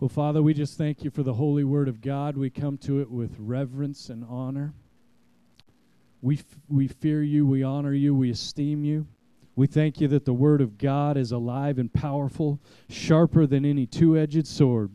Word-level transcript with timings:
Well, 0.00 0.08
Father, 0.08 0.40
we 0.40 0.54
just 0.54 0.78
thank 0.78 1.02
you 1.02 1.10
for 1.10 1.24
the 1.24 1.34
holy 1.34 1.64
word 1.64 1.88
of 1.88 2.00
God. 2.00 2.36
We 2.36 2.50
come 2.50 2.78
to 2.78 3.00
it 3.00 3.10
with 3.10 3.34
reverence 3.36 4.10
and 4.10 4.24
honor. 4.28 4.72
We, 6.22 6.36
f- 6.38 6.44
we 6.68 6.86
fear 6.86 7.20
you, 7.20 7.44
we 7.44 7.64
honor 7.64 7.92
you, 7.92 8.14
we 8.14 8.30
esteem 8.30 8.84
you. 8.84 9.08
We 9.56 9.66
thank 9.66 10.00
you 10.00 10.06
that 10.08 10.24
the 10.24 10.32
word 10.32 10.60
of 10.60 10.78
God 10.78 11.16
is 11.16 11.32
alive 11.32 11.78
and 11.78 11.92
powerful, 11.92 12.60
sharper 12.88 13.44
than 13.44 13.64
any 13.64 13.86
two 13.86 14.16
edged 14.16 14.46
sword, 14.46 14.92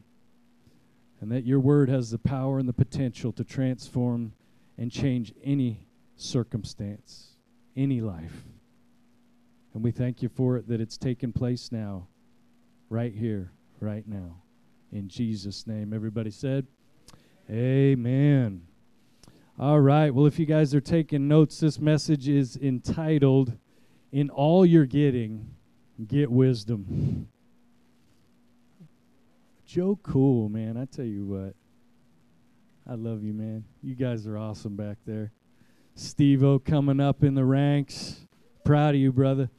and 1.20 1.30
that 1.34 1.44
your 1.44 1.60
word 1.60 1.90
has 1.90 2.10
the 2.10 2.18
power 2.18 2.58
and 2.58 2.68
the 2.68 2.74
potential 2.74 3.34
to 3.34 3.44
transform 3.44 4.32
and 4.78 4.90
change 4.90 5.34
any 5.44 5.86
circumstance, 6.16 7.34
any 7.76 8.00
life. 8.00 8.44
And 9.74 9.84
we 9.84 9.92
thank 9.92 10.22
you 10.22 10.30
for 10.30 10.56
it 10.56 10.70
that 10.70 10.80
it's 10.80 10.98
taken 10.98 11.34
place 11.34 11.74
now, 11.74 12.08
right 12.90 13.14
here, 13.14 13.52
right 13.82 14.08
now. 14.08 14.43
In 14.94 15.10
Jesus' 15.10 15.66
name. 15.66 15.92
Everybody 15.92 16.30
said, 16.30 16.68
Amen. 17.50 18.62
All 19.58 19.80
right. 19.80 20.14
Well, 20.14 20.28
if 20.28 20.38
you 20.38 20.46
guys 20.46 20.76
are 20.76 20.82
taking 20.82 21.28
notes, 21.28 21.60
this 21.60 21.80
message 21.80 22.30
is 22.30 22.58
entitled, 22.58 23.58
In 24.12 24.30
All 24.30 24.64
Your 24.64 24.86
Getting, 24.86 25.56
Get 26.06 26.30
Wisdom. 26.30 27.28
Joe 29.66 29.98
Cool, 30.04 30.50
man. 30.50 30.78
I 30.78 30.86
tell 30.86 31.06
you 31.06 31.26
what. 31.26 31.56
I 32.88 32.94
love 32.94 33.24
you, 33.24 33.34
man. 33.34 33.66
You 33.82 33.96
guys 33.96 34.28
are 34.28 34.38
awesome 34.38 34.76
back 34.76 34.98
there. 35.08 35.32
Steve 35.96 36.44
O 36.44 36.60
coming 36.60 37.00
up 37.00 37.24
in 37.24 37.34
the 37.34 37.46
ranks. 37.46 38.28
Proud 38.64 38.94
of 38.94 39.02
you, 39.02 39.12
brother. 39.12 39.50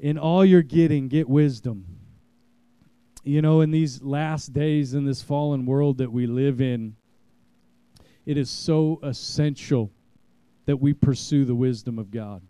In 0.00 0.18
all 0.18 0.44
your 0.44 0.62
getting, 0.62 1.06
get 1.06 1.28
wisdom. 1.28 1.86
You 3.26 3.42
know, 3.42 3.60
in 3.60 3.72
these 3.72 4.00
last 4.04 4.52
days 4.52 4.94
in 4.94 5.04
this 5.04 5.20
fallen 5.20 5.66
world 5.66 5.98
that 5.98 6.12
we 6.12 6.28
live 6.28 6.60
in, 6.60 6.94
it 8.24 8.38
is 8.38 8.48
so 8.48 9.00
essential 9.02 9.90
that 10.66 10.76
we 10.76 10.94
pursue 10.94 11.44
the 11.44 11.54
wisdom 11.56 11.98
of 11.98 12.12
God. 12.12 12.40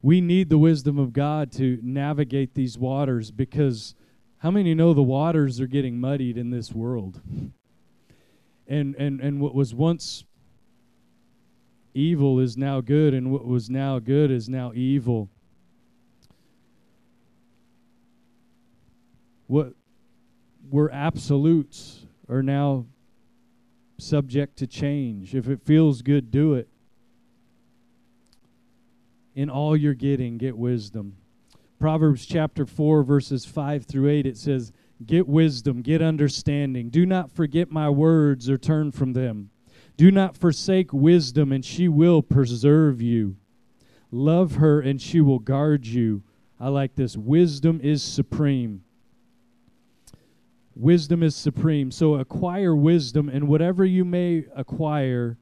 We 0.00 0.22
need 0.22 0.48
the 0.48 0.56
wisdom 0.56 0.98
of 0.98 1.12
God 1.12 1.52
to 1.52 1.78
navigate 1.82 2.54
these 2.54 2.78
waters 2.78 3.30
because 3.30 3.94
how 4.38 4.50
many 4.50 4.74
know 4.74 4.94
the 4.94 5.02
waters 5.02 5.60
are 5.60 5.66
getting 5.66 6.00
muddied 6.00 6.38
in 6.38 6.48
this 6.48 6.72
world? 6.72 7.20
And 8.66 8.94
and 8.94 9.20
and 9.20 9.42
what 9.42 9.54
was 9.54 9.74
once 9.74 10.24
evil 11.92 12.40
is 12.40 12.56
now 12.56 12.80
good 12.80 13.12
and 13.12 13.30
what 13.30 13.44
was 13.44 13.68
now 13.68 13.98
good 13.98 14.30
is 14.30 14.48
now 14.48 14.72
evil. 14.74 15.28
What 19.48 19.72
were 20.70 20.92
absolutes 20.92 22.06
are 22.28 22.42
now 22.42 22.86
subject 23.98 24.58
to 24.58 24.66
change. 24.66 25.34
If 25.34 25.48
it 25.48 25.62
feels 25.62 26.02
good, 26.02 26.30
do 26.30 26.54
it. 26.54 26.68
In 29.34 29.50
all 29.50 29.76
your 29.76 29.94
getting, 29.94 30.38
get 30.38 30.56
wisdom. 30.56 31.16
Proverbs 31.78 32.26
chapter 32.26 32.66
4, 32.66 33.02
verses 33.02 33.44
5 33.44 33.84
through 33.84 34.08
8, 34.10 34.26
it 34.26 34.36
says, 34.36 34.72
Get 35.04 35.28
wisdom, 35.28 35.80
get 35.80 36.02
understanding. 36.02 36.90
Do 36.90 37.06
not 37.06 37.30
forget 37.30 37.70
my 37.70 37.88
words 37.88 38.50
or 38.50 38.58
turn 38.58 38.90
from 38.90 39.12
them. 39.12 39.50
Do 39.96 40.10
not 40.10 40.36
forsake 40.36 40.92
wisdom, 40.92 41.52
and 41.52 41.64
she 41.64 41.88
will 41.88 42.20
preserve 42.20 43.00
you. 43.00 43.36
Love 44.10 44.56
her, 44.56 44.80
and 44.80 45.00
she 45.00 45.20
will 45.20 45.38
guard 45.38 45.86
you. 45.86 46.22
I 46.60 46.68
like 46.68 46.96
this. 46.96 47.16
Wisdom 47.16 47.80
is 47.82 48.02
supreme. 48.02 48.82
Wisdom 50.78 51.24
is 51.24 51.34
supreme. 51.34 51.90
So 51.90 52.14
acquire 52.14 52.74
wisdom, 52.74 53.28
and 53.28 53.48
whatever 53.48 53.84
you 53.84 54.04
may 54.04 54.44
acquire, 54.54 55.36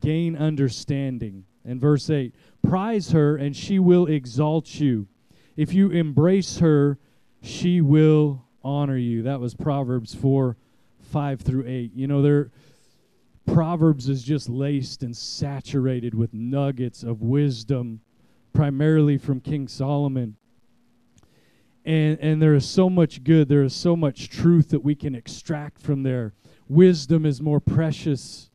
gain 0.00 0.34
understanding. 0.34 1.44
And 1.64 1.80
verse 1.80 2.10
8 2.10 2.34
Prize 2.68 3.12
her, 3.12 3.36
and 3.36 3.54
she 3.54 3.78
will 3.78 4.06
exalt 4.06 4.80
you. 4.80 5.06
If 5.56 5.72
you 5.72 5.90
embrace 5.90 6.58
her, 6.58 6.98
she 7.40 7.80
will 7.80 8.44
honor 8.64 8.96
you. 8.96 9.22
That 9.22 9.38
was 9.40 9.54
Proverbs 9.54 10.14
4 10.14 10.56
5 11.00 11.40
through 11.40 11.64
8. 11.66 11.92
You 11.94 12.08
know, 12.08 12.20
there. 12.20 12.50
Proverbs 13.46 14.08
is 14.08 14.24
just 14.24 14.48
laced 14.48 15.04
and 15.04 15.16
saturated 15.16 16.12
with 16.12 16.34
nuggets 16.34 17.04
of 17.04 17.22
wisdom, 17.22 18.00
primarily 18.52 19.16
from 19.16 19.40
King 19.40 19.68
Solomon 19.68 20.36
and 21.86 22.18
and 22.20 22.42
there 22.42 22.54
is 22.54 22.68
so 22.68 22.90
much 22.90 23.22
good 23.22 23.48
there 23.48 23.62
is 23.62 23.74
so 23.74 23.94
much 23.94 24.28
truth 24.28 24.70
that 24.70 24.84
we 24.84 24.94
can 24.94 25.14
extract 25.14 25.80
from 25.80 26.02
there. 26.02 26.34
Wisdom 26.68 27.24
is 27.24 27.40
more 27.40 27.60
precious 27.60 28.50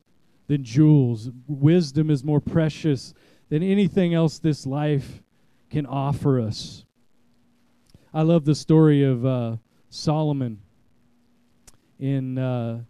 than 0.48 0.64
jewels. 0.66 1.30
Wisdom 1.48 2.10
is 2.10 2.26
more 2.26 2.42
precious 2.42 3.14
than 3.50 3.64
anything 3.64 4.14
else 4.14 4.38
this 4.38 4.66
life 4.66 5.24
can 5.70 5.86
offer 5.86 6.42
us. 6.42 6.84
I 8.14 8.24
love 8.24 8.44
the 8.44 8.56
story 8.56 9.04
of 9.04 9.26
uh, 9.26 9.56
solomon 9.90 10.60
in 12.00 12.38
uh, 12.38 12.82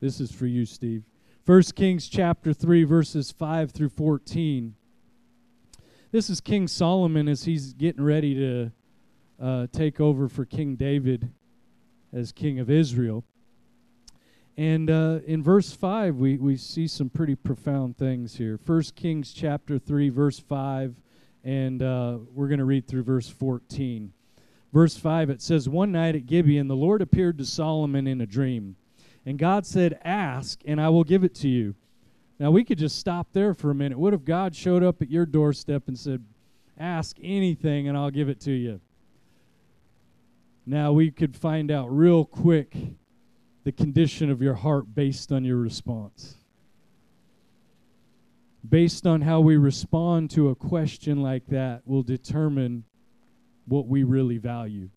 this 0.00 0.20
is 0.20 0.30
for 0.30 0.46
you 0.46 0.66
steve. 0.66 1.02
First 1.46 1.74
kings 1.74 2.08
chapter 2.08 2.52
3 2.52 2.84
verses 2.84 3.32
5 3.32 3.70
through 3.70 3.88
14 3.88 4.74
this 6.10 6.30
is 6.30 6.40
King 6.40 6.68
Solomon 6.68 7.28
as 7.28 7.44
he's 7.44 7.74
getting 7.74 8.02
ready 8.02 8.34
to 8.34 8.72
uh, 9.40 9.66
take 9.72 10.00
over 10.00 10.28
for 10.28 10.44
King 10.46 10.74
David 10.74 11.30
as 12.12 12.32
king 12.32 12.58
of 12.58 12.70
Israel. 12.70 13.24
And 14.56 14.90
uh, 14.90 15.20
in 15.26 15.42
verse 15.42 15.72
5, 15.72 16.16
we, 16.16 16.38
we 16.38 16.56
see 16.56 16.88
some 16.88 17.10
pretty 17.10 17.34
profound 17.34 17.96
things 17.98 18.36
here. 18.36 18.58
First 18.58 18.96
Kings 18.96 19.32
chapter 19.32 19.78
3, 19.78 20.08
verse 20.08 20.38
5, 20.38 20.94
and 21.44 21.82
uh, 21.82 22.18
we're 22.34 22.48
going 22.48 22.58
to 22.58 22.64
read 22.64 22.88
through 22.88 23.04
verse 23.04 23.28
14. 23.28 24.12
Verse 24.72 24.96
5, 24.96 25.30
it 25.30 25.42
says, 25.42 25.68
One 25.68 25.92
night 25.92 26.16
at 26.16 26.26
Gibeon, 26.26 26.68
the 26.68 26.74
Lord 26.74 27.02
appeared 27.02 27.38
to 27.38 27.44
Solomon 27.44 28.06
in 28.06 28.20
a 28.20 28.26
dream. 28.26 28.76
And 29.26 29.38
God 29.38 29.66
said, 29.66 30.00
Ask, 30.02 30.60
and 30.64 30.80
I 30.80 30.88
will 30.88 31.04
give 31.04 31.22
it 31.22 31.34
to 31.36 31.48
you. 31.48 31.74
Now, 32.38 32.50
we 32.52 32.64
could 32.64 32.78
just 32.78 32.98
stop 32.98 33.28
there 33.32 33.52
for 33.52 33.70
a 33.70 33.74
minute. 33.74 33.98
What 33.98 34.14
if 34.14 34.24
God 34.24 34.54
showed 34.54 34.82
up 34.82 35.02
at 35.02 35.10
your 35.10 35.26
doorstep 35.26 35.88
and 35.88 35.98
said, 35.98 36.24
Ask 36.78 37.16
anything 37.20 37.88
and 37.88 37.98
I'll 37.98 38.10
give 38.10 38.28
it 38.28 38.40
to 38.42 38.52
you? 38.52 38.80
Now, 40.64 40.92
we 40.92 41.10
could 41.10 41.34
find 41.34 41.70
out 41.70 41.88
real 41.88 42.24
quick 42.24 42.76
the 43.64 43.72
condition 43.72 44.30
of 44.30 44.40
your 44.40 44.54
heart 44.54 44.94
based 44.94 45.32
on 45.32 45.44
your 45.44 45.56
response. 45.56 46.36
Based 48.68 49.06
on 49.06 49.22
how 49.22 49.40
we 49.40 49.56
respond 49.56 50.30
to 50.32 50.50
a 50.50 50.54
question 50.54 51.22
like 51.22 51.46
that, 51.48 51.82
will 51.86 52.02
determine 52.02 52.84
what 53.66 53.86
we 53.86 54.04
really 54.04 54.38
value. 54.38 54.90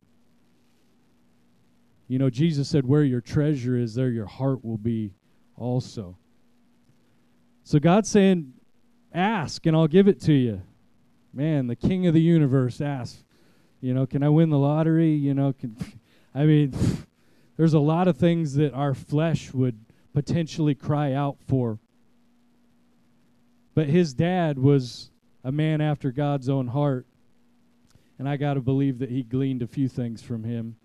You 2.07 2.19
know, 2.19 2.29
Jesus 2.29 2.69
said, 2.69 2.85
Where 2.85 3.03
your 3.03 3.21
treasure 3.21 3.77
is, 3.77 3.95
there 3.95 4.09
your 4.09 4.25
heart 4.25 4.63
will 4.63 4.77
be 4.77 5.13
also. 5.55 6.17
So 7.71 7.79
God's 7.79 8.09
saying, 8.09 8.51
Ask 9.13 9.65
and 9.65 9.77
I'll 9.77 9.87
give 9.87 10.09
it 10.09 10.19
to 10.23 10.33
you. 10.33 10.61
Man, 11.33 11.67
the 11.67 11.75
king 11.77 12.05
of 12.05 12.13
the 12.13 12.21
universe 12.21 12.81
asks, 12.81 13.23
you 13.79 13.93
know, 13.93 14.05
can 14.05 14.23
I 14.23 14.27
win 14.27 14.49
the 14.49 14.57
lottery? 14.57 15.13
You 15.13 15.33
know, 15.33 15.53
can 15.53 15.77
I 16.35 16.43
mean 16.43 16.75
there's 17.55 17.73
a 17.73 17.79
lot 17.79 18.09
of 18.09 18.17
things 18.17 18.55
that 18.55 18.73
our 18.73 18.93
flesh 18.93 19.53
would 19.53 19.85
potentially 20.13 20.75
cry 20.75 21.13
out 21.13 21.37
for. 21.47 21.79
But 23.73 23.87
his 23.87 24.13
dad 24.13 24.59
was 24.59 25.09
a 25.41 25.53
man 25.53 25.79
after 25.79 26.11
God's 26.11 26.49
own 26.49 26.67
heart. 26.67 27.05
And 28.19 28.27
I 28.27 28.35
got 28.35 28.55
to 28.55 28.61
believe 28.61 28.99
that 28.99 29.09
he 29.09 29.23
gleaned 29.23 29.61
a 29.61 29.67
few 29.67 29.87
things 29.87 30.21
from 30.21 30.43
him. 30.43 30.75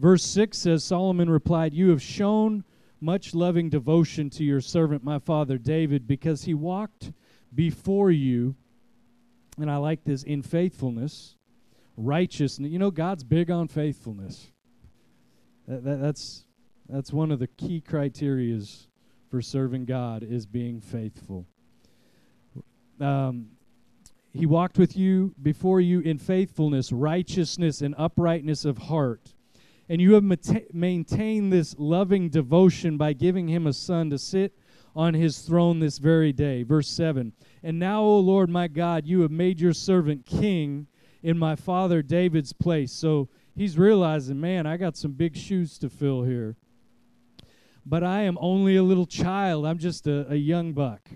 Verse 0.00 0.24
6 0.24 0.58
says 0.58 0.82
Solomon 0.82 1.30
replied, 1.30 1.72
You 1.72 1.90
have 1.90 2.02
shown 2.02 2.64
much 3.00 3.34
loving 3.34 3.68
devotion 3.68 4.30
to 4.30 4.44
your 4.44 4.60
servant, 4.60 5.04
my 5.04 5.18
father 5.18 5.58
David, 5.58 6.06
because 6.06 6.44
he 6.44 6.54
walked 6.54 7.12
before 7.54 8.10
you, 8.10 8.54
and 9.58 9.70
I 9.70 9.76
like 9.76 10.04
this, 10.04 10.22
in 10.22 10.42
faithfulness, 10.42 11.36
righteousness. 11.96 12.70
You 12.70 12.78
know, 12.78 12.90
God's 12.90 13.24
big 13.24 13.50
on 13.50 13.68
faithfulness. 13.68 14.50
That, 15.66 15.84
that, 15.84 16.00
that's, 16.00 16.44
that's 16.88 17.12
one 17.12 17.30
of 17.30 17.38
the 17.38 17.46
key 17.46 17.82
criterias 17.86 18.86
for 19.30 19.42
serving 19.42 19.84
God 19.84 20.22
is 20.22 20.46
being 20.46 20.80
faithful. 20.80 21.46
Um, 23.00 23.48
he 24.32 24.46
walked 24.46 24.78
with 24.78 24.96
you 24.96 25.34
before 25.42 25.80
you 25.80 26.00
in 26.00 26.18
faithfulness, 26.18 26.92
righteousness, 26.92 27.80
and 27.80 27.94
uprightness 27.96 28.64
of 28.64 28.78
heart 28.78 29.34
and 29.88 30.00
you 30.00 30.14
have 30.14 30.24
maintained 30.72 31.52
this 31.52 31.74
loving 31.78 32.28
devotion 32.28 32.96
by 32.96 33.12
giving 33.12 33.48
him 33.48 33.66
a 33.66 33.72
son 33.72 34.10
to 34.10 34.18
sit 34.18 34.52
on 34.96 35.14
his 35.14 35.38
throne 35.40 35.78
this 35.78 35.98
very 35.98 36.32
day. 36.32 36.62
Verse 36.62 36.88
7 36.88 37.32
And 37.62 37.78
now, 37.78 38.02
O 38.02 38.18
Lord 38.18 38.48
my 38.48 38.66
God, 38.66 39.06
you 39.06 39.20
have 39.20 39.30
made 39.30 39.60
your 39.60 39.72
servant 39.72 40.26
king 40.26 40.86
in 41.22 41.38
my 41.38 41.54
father 41.54 42.02
David's 42.02 42.52
place. 42.52 42.92
So 42.92 43.28
he's 43.54 43.78
realizing, 43.78 44.40
man, 44.40 44.66
I 44.66 44.76
got 44.76 44.96
some 44.96 45.12
big 45.12 45.36
shoes 45.36 45.78
to 45.78 45.90
fill 45.90 46.22
here. 46.24 46.56
But 47.84 48.02
I 48.02 48.22
am 48.22 48.36
only 48.40 48.76
a 48.76 48.82
little 48.82 49.06
child. 49.06 49.66
I'm 49.66 49.78
just 49.78 50.08
a, 50.08 50.26
a 50.30 50.34
young 50.34 50.72
buck. 50.72 51.08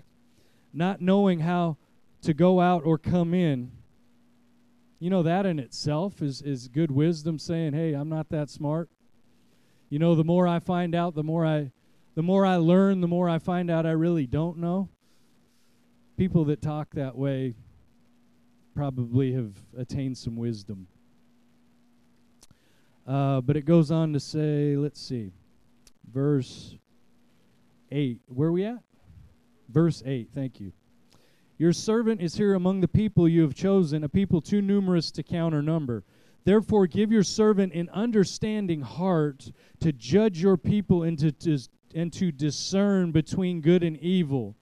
Not 0.73 1.01
knowing 1.01 1.39
how 1.39 1.75
to 2.21 2.33
go 2.33 2.61
out 2.61 2.85
or 2.85 2.97
come 2.97 3.33
in. 3.33 3.71
You 5.01 5.09
know, 5.09 5.23
that 5.23 5.47
in 5.47 5.57
itself 5.57 6.21
is, 6.21 6.43
is 6.43 6.67
good 6.67 6.91
wisdom 6.91 7.39
saying, 7.39 7.73
hey, 7.73 7.93
I'm 7.93 8.07
not 8.07 8.29
that 8.29 8.51
smart. 8.51 8.87
You 9.89 9.97
know, 9.97 10.13
the 10.13 10.23
more 10.23 10.47
I 10.47 10.59
find 10.59 10.93
out, 10.93 11.15
the 11.15 11.23
more 11.23 11.43
I 11.43 11.71
the 12.13 12.21
more 12.21 12.45
I 12.45 12.57
learn, 12.57 13.01
the 13.01 13.07
more 13.07 13.27
I 13.27 13.39
find 13.39 13.71
out 13.71 13.87
I 13.87 13.91
really 13.91 14.27
don't 14.27 14.59
know. 14.59 14.89
People 16.17 16.45
that 16.45 16.61
talk 16.61 16.93
that 16.93 17.17
way 17.17 17.55
probably 18.75 19.33
have 19.33 19.53
attained 19.75 20.19
some 20.19 20.35
wisdom. 20.35 20.85
Uh, 23.07 23.41
but 23.41 23.57
it 23.57 23.65
goes 23.65 23.89
on 23.89 24.13
to 24.13 24.19
say, 24.19 24.75
let's 24.77 25.01
see, 25.01 25.31
verse 26.13 26.75
8. 27.91 28.19
Where 28.27 28.49
are 28.49 28.51
we 28.51 28.65
at? 28.65 28.83
Verse 29.67 30.03
8, 30.05 30.29
thank 30.35 30.59
you. 30.59 30.73
Your 31.61 31.73
servant 31.73 32.21
is 32.21 32.37
here 32.37 32.55
among 32.55 32.81
the 32.81 32.87
people 32.87 33.29
you 33.29 33.43
have 33.43 33.53
chosen, 33.53 34.03
a 34.03 34.09
people 34.09 34.41
too 34.41 34.63
numerous 34.63 35.11
to 35.11 35.21
count 35.21 35.53
or 35.53 35.61
number. 35.61 36.03
Therefore, 36.43 36.87
give 36.87 37.11
your 37.11 37.21
servant 37.21 37.71
an 37.75 37.87
understanding 37.93 38.81
heart 38.81 39.51
to 39.79 39.91
judge 39.91 40.41
your 40.41 40.57
people 40.57 41.03
and 41.03 41.19
to, 41.19 41.31
to, 41.31 41.59
and 41.93 42.11
to 42.13 42.31
discern 42.31 43.11
between 43.11 43.61
good 43.61 43.83
and 43.83 43.95
evil. 43.97 44.55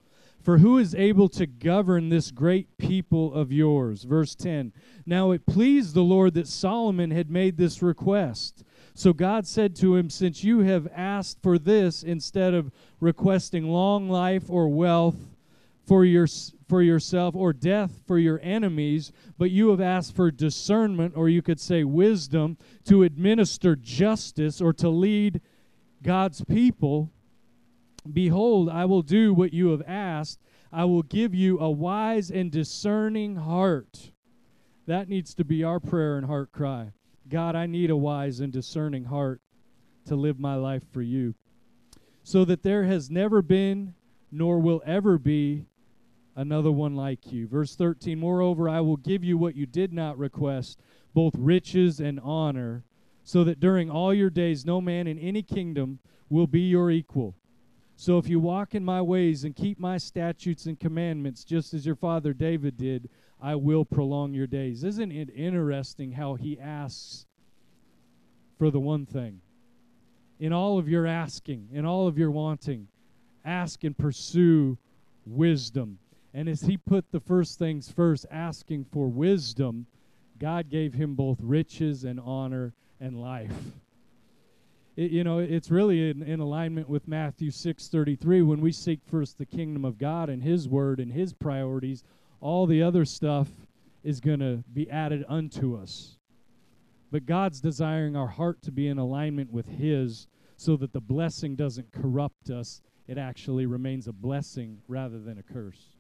For 0.44 0.58
who 0.58 0.78
is 0.78 0.94
able 0.94 1.30
to 1.30 1.48
govern 1.48 2.10
this 2.10 2.32
great 2.32 2.78
people 2.78 3.34
of 3.34 3.50
yours? 3.50 4.04
Verse 4.04 4.36
10 4.36 4.74
Now 5.06 5.32
it 5.32 5.46
pleased 5.46 5.94
the 5.94 6.04
Lord 6.04 6.34
that 6.34 6.50
Solomon 6.50 7.12
had 7.12 7.32
made 7.32 7.56
this 7.56 7.82
request. 7.82 8.66
So 8.94 9.14
God 9.14 9.48
said 9.48 9.74
to 9.78 9.96
him, 9.96 10.10
Since 10.10 10.44
you 10.44 10.60
have 10.64 10.92
asked 10.94 11.42
for 11.42 11.58
this 11.58 12.04
instead 12.04 12.54
of 12.54 12.74
requesting 13.00 13.70
long 13.70 14.10
life 14.10 14.50
or 14.50 14.68
wealth, 14.68 15.16
for, 15.90 16.06
your, 16.06 16.28
for 16.68 16.84
yourself 16.84 17.36
or 17.36 17.52
death 17.52 18.04
for 18.06 18.20
your 18.20 18.40
enemies, 18.44 19.12
but 19.40 19.50
you 19.50 19.70
have 19.70 19.82
asked 19.82 20.16
for 20.16 20.30
discernment, 20.30 21.16
or 21.18 21.28
you 21.28 21.42
could 21.42 21.60
say 21.60 21.84
wisdom, 21.84 22.58
to 22.86 23.02
administer 23.02 23.76
justice 23.76 24.62
or 24.62 24.72
to 24.72 24.88
lead 24.88 25.42
God's 26.04 26.44
people. 26.46 27.12
Behold, 28.14 28.70
I 28.70 28.86
will 28.86 29.02
do 29.02 29.34
what 29.34 29.52
you 29.52 29.70
have 29.70 29.82
asked. 29.88 30.40
I 30.72 30.86
will 30.86 31.02
give 31.02 31.34
you 31.34 31.60
a 31.60 31.72
wise 31.72 32.30
and 32.30 32.52
discerning 32.52 33.38
heart. 33.38 34.12
That 34.86 35.10
needs 35.10 35.34
to 35.34 35.44
be 35.44 35.64
our 35.64 35.80
prayer 35.80 36.18
and 36.18 36.28
heart 36.28 36.52
cry. 36.52 36.92
God, 37.28 37.56
I 37.56 37.66
need 37.66 37.90
a 37.90 37.98
wise 37.98 38.40
and 38.40 38.54
discerning 38.54 39.06
heart 39.06 39.42
to 40.06 40.16
live 40.16 40.40
my 40.40 40.54
life 40.54 40.84
for 40.92 41.02
you. 41.02 41.34
So 42.22 42.46
that 42.46 42.62
there 42.62 42.84
has 42.84 43.10
never 43.10 43.42
been, 43.42 43.96
nor 44.32 44.60
will 44.60 44.84
ever 44.86 45.18
be, 45.18 45.66
another 46.40 46.72
one 46.72 46.96
like 46.96 47.34
you. 47.34 47.48
Verse 47.48 47.76
13 47.76 48.18
Moreover, 48.18 48.70
I 48.70 48.80
will 48.80 48.98
give 48.98 49.24
you 49.24 49.38
what 49.38 49.56
you 49.56 49.66
did 49.66 49.92
not 49.92 50.18
request, 50.18 50.80
both 51.14 51.34
riches 51.38 52.00
and 52.00 52.20
honor, 52.22 52.86
so 53.24 53.44
that 53.44 53.60
during 53.60 53.92
all 53.92 54.14
your 54.14 54.30
days 54.30 54.66
no 54.66 54.80
man 54.80 55.06
in 55.06 55.20
any 55.20 55.44
kingdom 55.44 56.00
will 56.30 56.48
be 56.48 56.62
your 56.62 56.90
equal. 56.90 57.36
So 57.98 58.18
if 58.18 58.30
you 58.30 58.40
walk 58.40 58.74
in 58.74 58.86
my 58.86 59.02
ways 59.02 59.44
and 59.44 59.54
keep 59.54 59.80
my 59.80 59.98
statutes 59.98 60.66
and 60.66 60.80
commandments, 60.80 61.44
just 61.44 61.74
as 61.74 61.86
your 61.86 61.96
father 61.96 62.34
David 62.34 62.78
did, 62.78 63.10
I 63.42 63.56
will 63.56 63.84
prolong 63.84 64.34
your 64.34 64.48
days. 64.48 64.86
Isn't 64.86 65.12
it 65.12 65.30
interesting 65.36 66.14
how 66.14 66.36
he 66.36 66.58
asks 66.58 67.26
for 68.58 68.72
the 68.72 68.80
one 68.80 69.06
thing? 69.06 69.42
In 70.40 70.54
all 70.54 70.80
of 70.80 70.88
your 70.88 71.06
asking, 71.06 71.68
in 71.74 71.86
all 71.86 72.08
of 72.08 72.18
your 72.18 72.32
wanting, 72.32 72.88
ask 73.44 73.84
and 73.84 73.98
pursue 73.98 74.78
wisdom 75.26 76.00
and 76.34 76.48
as 76.48 76.62
he 76.62 76.78
put 76.78 77.12
the 77.12 77.20
first 77.20 77.58
things 77.58 77.92
first, 77.92 78.26
asking 78.30 78.86
for 78.86 79.08
wisdom, 79.08 79.88
God 80.38 80.70
gave 80.70 80.94
him 80.94 81.16
both 81.16 81.40
riches 81.42 82.04
and 82.04 82.20
honor 82.20 82.74
and 83.00 83.20
life. 83.20 83.74
It, 84.96 85.12
you 85.12 85.24
know, 85.24 85.40
it's 85.40 85.72
really 85.72 86.10
in, 86.10 86.22
in 86.22 86.40
alignment 86.40 86.88
with 86.88 87.08
Matthew 87.08 87.52
6:33 87.52 88.46
when 88.46 88.62
we 88.62 88.72
seek 88.72 89.00
first 89.06 89.38
the 89.38 89.46
kingdom 89.46 89.84
of 89.86 89.98
God 89.98 90.30
and 90.30 90.44
his 90.44 90.70
word 90.70 91.00
and 91.00 91.12
his 91.12 91.34
priorities, 91.34 92.04
all 92.42 92.66
the 92.66 92.84
other 92.84 93.06
stuff 93.06 93.50
is 94.04 94.20
going 94.20 94.40
to 94.40 94.64
be 94.74 94.90
added 94.90 95.26
unto 95.28 95.76
us. 95.76 96.18
But 97.12 97.26
God's 97.26 97.60
desiring 97.60 98.16
our 98.16 98.28
heart 98.28 98.62
to 98.64 98.72
be 98.72 98.88
in 98.88 98.98
alignment 98.98 99.52
with 99.52 99.68
his 99.68 100.28
so 100.58 100.78
that 100.78 100.94
the 100.94 101.02
blessing 101.02 101.56
doesn't 101.56 101.92
corrupt 101.92 102.50
us. 102.50 102.82
It 103.08 103.18
actually 103.18 103.66
remains 103.66 104.08
a 104.08 104.14
blessing 104.14 104.82
rather 104.88 105.20
than 105.20 105.38
a 105.38 105.44
curse. 105.44 105.99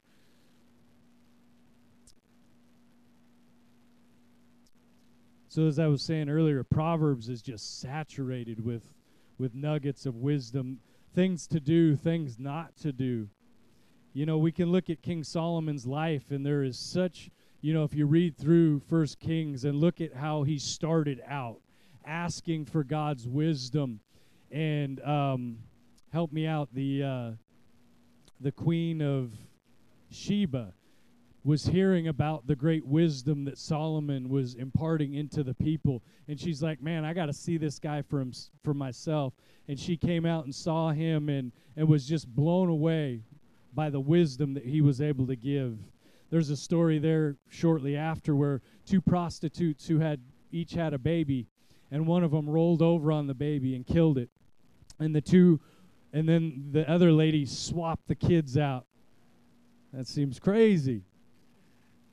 So 5.49 5.65
as 5.65 5.79
I 5.79 5.87
was 5.87 6.03
saying 6.03 6.29
earlier, 6.29 6.63
Proverbs 6.63 7.27
is 7.27 7.41
just 7.41 7.81
saturated 7.81 8.63
with 8.63 8.93
with 9.39 9.55
nuggets 9.55 10.05
of 10.05 10.17
wisdom, 10.17 10.79
things 11.15 11.47
to 11.47 11.59
do, 11.59 11.95
things 11.95 12.37
not 12.37 12.77
to 12.77 12.91
do. 12.91 13.27
You 14.13 14.27
know, 14.27 14.37
we 14.37 14.51
can 14.51 14.71
look 14.71 14.91
at 14.91 15.01
King 15.01 15.23
Solomon's 15.23 15.87
life 15.87 16.29
and 16.29 16.45
there 16.45 16.61
is 16.61 16.77
such, 16.77 17.31
you 17.61 17.73
know, 17.73 17.83
if 17.83 17.95
you 17.95 18.05
read 18.05 18.37
through 18.37 18.81
First 18.81 19.19
Kings 19.19 19.65
and 19.65 19.79
look 19.79 20.01
at 20.01 20.13
how 20.13 20.43
he 20.43 20.59
started 20.59 21.19
out 21.27 21.61
asking 22.05 22.65
for 22.65 22.83
God's 22.83 23.27
wisdom 23.27 24.01
and 24.51 25.01
um, 25.01 25.57
help 26.13 26.31
me 26.31 26.45
out 26.45 26.69
the 26.73 27.03
uh, 27.03 27.31
the 28.39 28.51
queen 28.51 29.01
of 29.01 29.33
Sheba 30.11 30.73
was 31.43 31.65
hearing 31.65 32.07
about 32.07 32.47
the 32.47 32.55
great 32.55 32.85
wisdom 32.85 33.45
that 33.45 33.57
Solomon 33.57 34.27
was 34.29 34.55
imparting 34.55 35.13
into 35.13 35.43
the 35.43 35.53
people. 35.53 36.03
And 36.27 36.39
she's 36.39 36.61
like 36.61 36.81
man 36.81 37.05
I 37.05 37.13
got 37.13 37.27
to 37.27 37.33
see 37.33 37.57
this 37.57 37.79
guy 37.79 38.01
for 38.01 38.19
him, 38.19 38.33
for 38.63 38.73
myself. 38.73 39.33
And 39.67 39.79
she 39.79 39.95
came 39.95 40.25
out 40.25 40.45
and 40.45 40.53
saw 40.53 40.91
him 40.91 41.29
and 41.29 41.51
and 41.77 41.87
was 41.87 42.07
just 42.07 42.27
blown 42.27 42.69
away 42.69 43.21
by 43.73 43.89
the 43.89 43.99
wisdom 43.99 44.53
that 44.55 44.65
he 44.65 44.81
was 44.81 44.99
able 44.99 45.27
to 45.27 45.35
give. 45.35 45.77
There's 46.29 46.49
a 46.49 46.57
story 46.57 46.99
there 46.99 47.37
shortly 47.49 47.95
after 47.95 48.35
where 48.35 48.61
two 48.85 49.01
prostitutes 49.01 49.87
who 49.87 49.99
had 49.99 50.21
each 50.51 50.73
had 50.73 50.93
a 50.93 50.99
baby 50.99 51.47
and 51.89 52.05
one 52.05 52.23
of 52.23 52.31
them 52.31 52.49
rolled 52.49 52.81
over 52.81 53.11
on 53.11 53.27
the 53.27 53.33
baby 53.33 53.75
and 53.75 53.85
killed 53.85 54.17
it. 54.17 54.29
And 54.99 55.15
the 55.15 55.21
two 55.21 55.61
and 56.11 56.27
then 56.27 56.69
the 56.71 56.89
other 56.89 57.11
lady 57.11 57.45
swapped 57.45 58.07
the 58.07 58.15
kids 58.15 58.57
out. 58.57 58.85
That 59.93 60.07
seems 60.07 60.37
crazy 60.37 61.03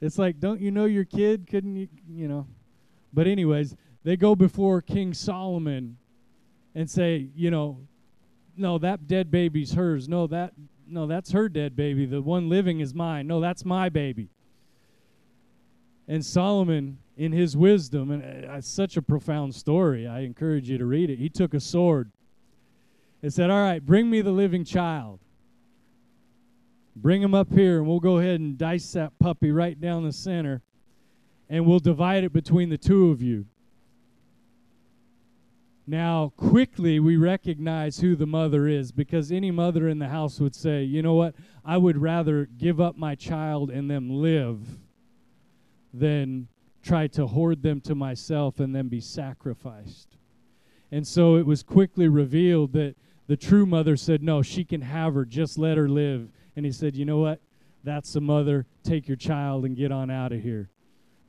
it's 0.00 0.19
like, 0.19 0.41
don't 0.41 0.61
you 0.61 0.71
know 0.71 0.85
your 0.85 1.05
kid? 1.05 1.47
Couldn't 1.49 1.76
you, 1.76 1.88
you 2.09 2.29
know? 2.29 2.47
But, 3.12 3.26
anyways, 3.26 3.76
they 4.05 4.17
go 4.17 4.35
before 4.35 4.83
King 4.83 5.15
Solomon 5.15 5.97
and 6.75 6.88
say, 6.88 7.29
you 7.35 7.50
know, 7.50 7.79
no, 8.57 8.79
that 8.79 9.07
dead 9.07 9.31
baby's 9.31 9.73
hers. 9.73 10.09
No, 10.09 10.26
that 10.29 10.53
no, 10.88 11.07
that's 11.07 11.33
her 11.33 11.49
dead 11.49 11.75
baby. 11.76 12.07
The 12.07 12.23
one 12.23 12.49
living 12.49 12.81
is 12.81 12.95
mine. 12.95 13.26
No, 13.26 13.41
that's 13.41 13.65
my 13.65 13.88
baby. 13.88 14.29
And 16.09 16.25
Solomon, 16.25 16.99
in 17.17 17.33
his 17.33 17.57
wisdom, 17.57 18.11
and 18.11 18.23
uh, 18.23 18.53
it's 18.55 18.69
such 18.69 18.97
a 18.97 19.03
profound 19.03 19.55
story, 19.55 20.07
I 20.07 20.21
encourage 20.21 20.71
you 20.71 20.79
to 20.79 20.85
read 20.85 21.11
it. 21.11 21.19
He 21.19 21.29
took 21.29 21.55
a 21.55 21.61
sword 21.61 22.12
and 23.23 23.33
said, 23.33 23.50
All 23.50 23.62
right, 23.62 23.85
bring 23.85 24.09
me 24.09 24.21
the 24.21 24.31
living 24.31 24.65
child. 24.65 25.19
Bring 26.97 27.21
him 27.21 27.35
up 27.35 27.53
here, 27.53 27.76
and 27.76 27.87
we'll 27.87 28.00
go 28.00 28.19
ahead 28.19 28.41
and 28.41 28.57
dice 28.57 28.91
that 28.93 29.19
puppy 29.19 29.53
right 29.53 29.79
down 29.79 30.05
the 30.05 30.12
center, 30.12 30.62
and 31.47 31.67
we'll 31.67 31.79
divide 31.79 32.25
it 32.25 32.33
between 32.33 32.71
the 32.71 32.79
two 32.79 33.11
of 33.11 33.21
you. 33.21 33.45
Now, 35.87 36.33
quickly, 36.38 36.99
we 36.99 37.19
recognize 37.19 38.00
who 38.00 38.17
the 38.17 38.26
mother 38.26 38.67
is 38.67 38.93
because 38.93 39.31
any 39.31 39.50
mother 39.50 39.88
in 39.88 39.99
the 39.99 40.09
house 40.09 40.41
would 40.41 40.55
say, 40.55 40.83
you 40.83 41.03
know 41.03 41.15
what? 41.15 41.35
I 41.65 41.76
would 41.76 41.99
rather 41.99 42.47
give 42.47 42.81
up 42.81 42.97
my 42.97 43.15
child 43.15 43.71
and 43.71 43.91
them 43.91 44.09
live 44.11 44.67
than 45.93 46.49
try 46.83 47.07
to 47.09 47.26
hoard 47.26 47.62
them 47.62 47.81
to 47.83 47.95
myself 47.95 48.59
and 48.59 48.75
then 48.75 48.88
be 48.88 49.00
sacrificed. 49.00 50.17
And 50.91 51.07
so 51.07 51.37
it 51.37 51.47
was 51.47 51.62
quickly 51.62 52.09
revealed 52.09 52.73
that 52.73 52.97
the 53.29 53.37
true 53.37 53.67
mother 53.67 53.97
said, 53.97 54.23
No, 54.23 54.43
she 54.43 54.65
can 54.65 54.81
have 54.81 55.15
her, 55.15 55.25
just 55.25 55.59
let 55.59 55.76
her 55.76 55.88
live 55.88 56.31
and 56.57 56.65
he 56.65 56.73
said, 56.73 56.97
You 56.97 57.05
know 57.05 57.19
what? 57.19 57.41
That's 57.85 58.13
the 58.13 58.21
mother. 58.21 58.67
Take 58.83 59.07
your 59.07 59.17
child 59.17 59.65
and 59.65 59.77
get 59.77 59.93
on 59.93 60.11
out 60.11 60.33
of 60.33 60.43
here. 60.43 60.71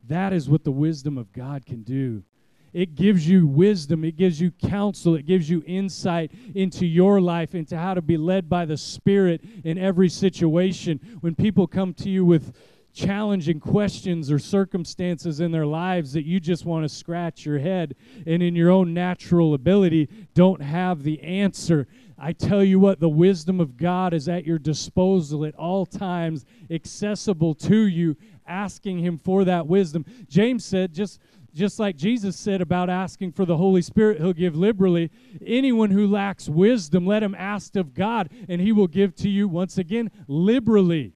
That 0.08 0.32
is 0.32 0.48
what 0.48 0.64
the 0.64 0.72
wisdom 0.72 1.18
of 1.18 1.32
God 1.32 1.66
can 1.66 1.82
do. 1.82 2.24
It 2.72 2.94
gives 2.94 3.28
you 3.28 3.46
wisdom, 3.46 4.04
it 4.04 4.16
gives 4.16 4.40
you 4.40 4.50
counsel, 4.50 5.14
it 5.14 5.24
gives 5.24 5.48
you 5.48 5.62
insight 5.66 6.32
into 6.54 6.84
your 6.84 7.20
life, 7.20 7.54
into 7.54 7.78
how 7.78 7.94
to 7.94 8.02
be 8.02 8.16
led 8.16 8.48
by 8.48 8.66
the 8.66 8.76
Spirit 8.76 9.42
in 9.64 9.78
every 9.78 10.08
situation. 10.08 11.00
When 11.20 11.34
people 11.34 11.66
come 11.66 11.94
to 11.94 12.10
you 12.10 12.24
with 12.24 12.54
challenging 12.92 13.60
questions 13.60 14.30
or 14.30 14.38
circumstances 14.38 15.40
in 15.40 15.52
their 15.52 15.66
lives 15.66 16.12
that 16.12 16.24
you 16.24 16.40
just 16.40 16.64
want 16.64 16.84
to 16.84 16.88
scratch 16.88 17.46
your 17.46 17.58
head 17.58 17.94
and 18.26 18.42
in 18.42 18.56
your 18.56 18.70
own 18.70 18.92
natural 18.92 19.54
ability 19.54 20.08
don't 20.34 20.60
have 20.60 21.02
the 21.02 21.22
answer. 21.22 21.86
I 22.18 22.32
tell 22.32 22.64
you 22.64 22.80
what, 22.80 22.98
the 22.98 23.08
wisdom 23.08 23.60
of 23.60 23.76
God 23.76 24.12
is 24.12 24.28
at 24.28 24.44
your 24.44 24.58
disposal 24.58 25.44
at 25.44 25.54
all 25.54 25.86
times, 25.86 26.44
accessible 26.70 27.54
to 27.54 27.86
you, 27.86 28.16
asking 28.46 28.98
Him 28.98 29.18
for 29.18 29.44
that 29.44 29.66
wisdom. 29.66 30.04
James 30.28 30.64
said, 30.64 30.92
just 30.92 31.20
just 31.54 31.78
like 31.80 31.96
Jesus 31.96 32.36
said 32.36 32.60
about 32.60 32.90
asking 32.90 33.32
for 33.32 33.44
the 33.44 33.56
Holy 33.56 33.82
Spirit, 33.82 34.18
He'll 34.18 34.32
give 34.32 34.54
liberally. 34.54 35.10
Anyone 35.44 35.90
who 35.90 36.06
lacks 36.06 36.48
wisdom, 36.48 37.06
let 37.06 37.22
him 37.22 37.34
ask 37.36 37.74
of 37.74 37.94
God, 37.94 38.30
and 38.48 38.60
He 38.60 38.70
will 38.70 38.86
give 38.86 39.14
to 39.16 39.28
you, 39.28 39.48
once 39.48 39.78
again, 39.78 40.10
liberally. 40.28 41.14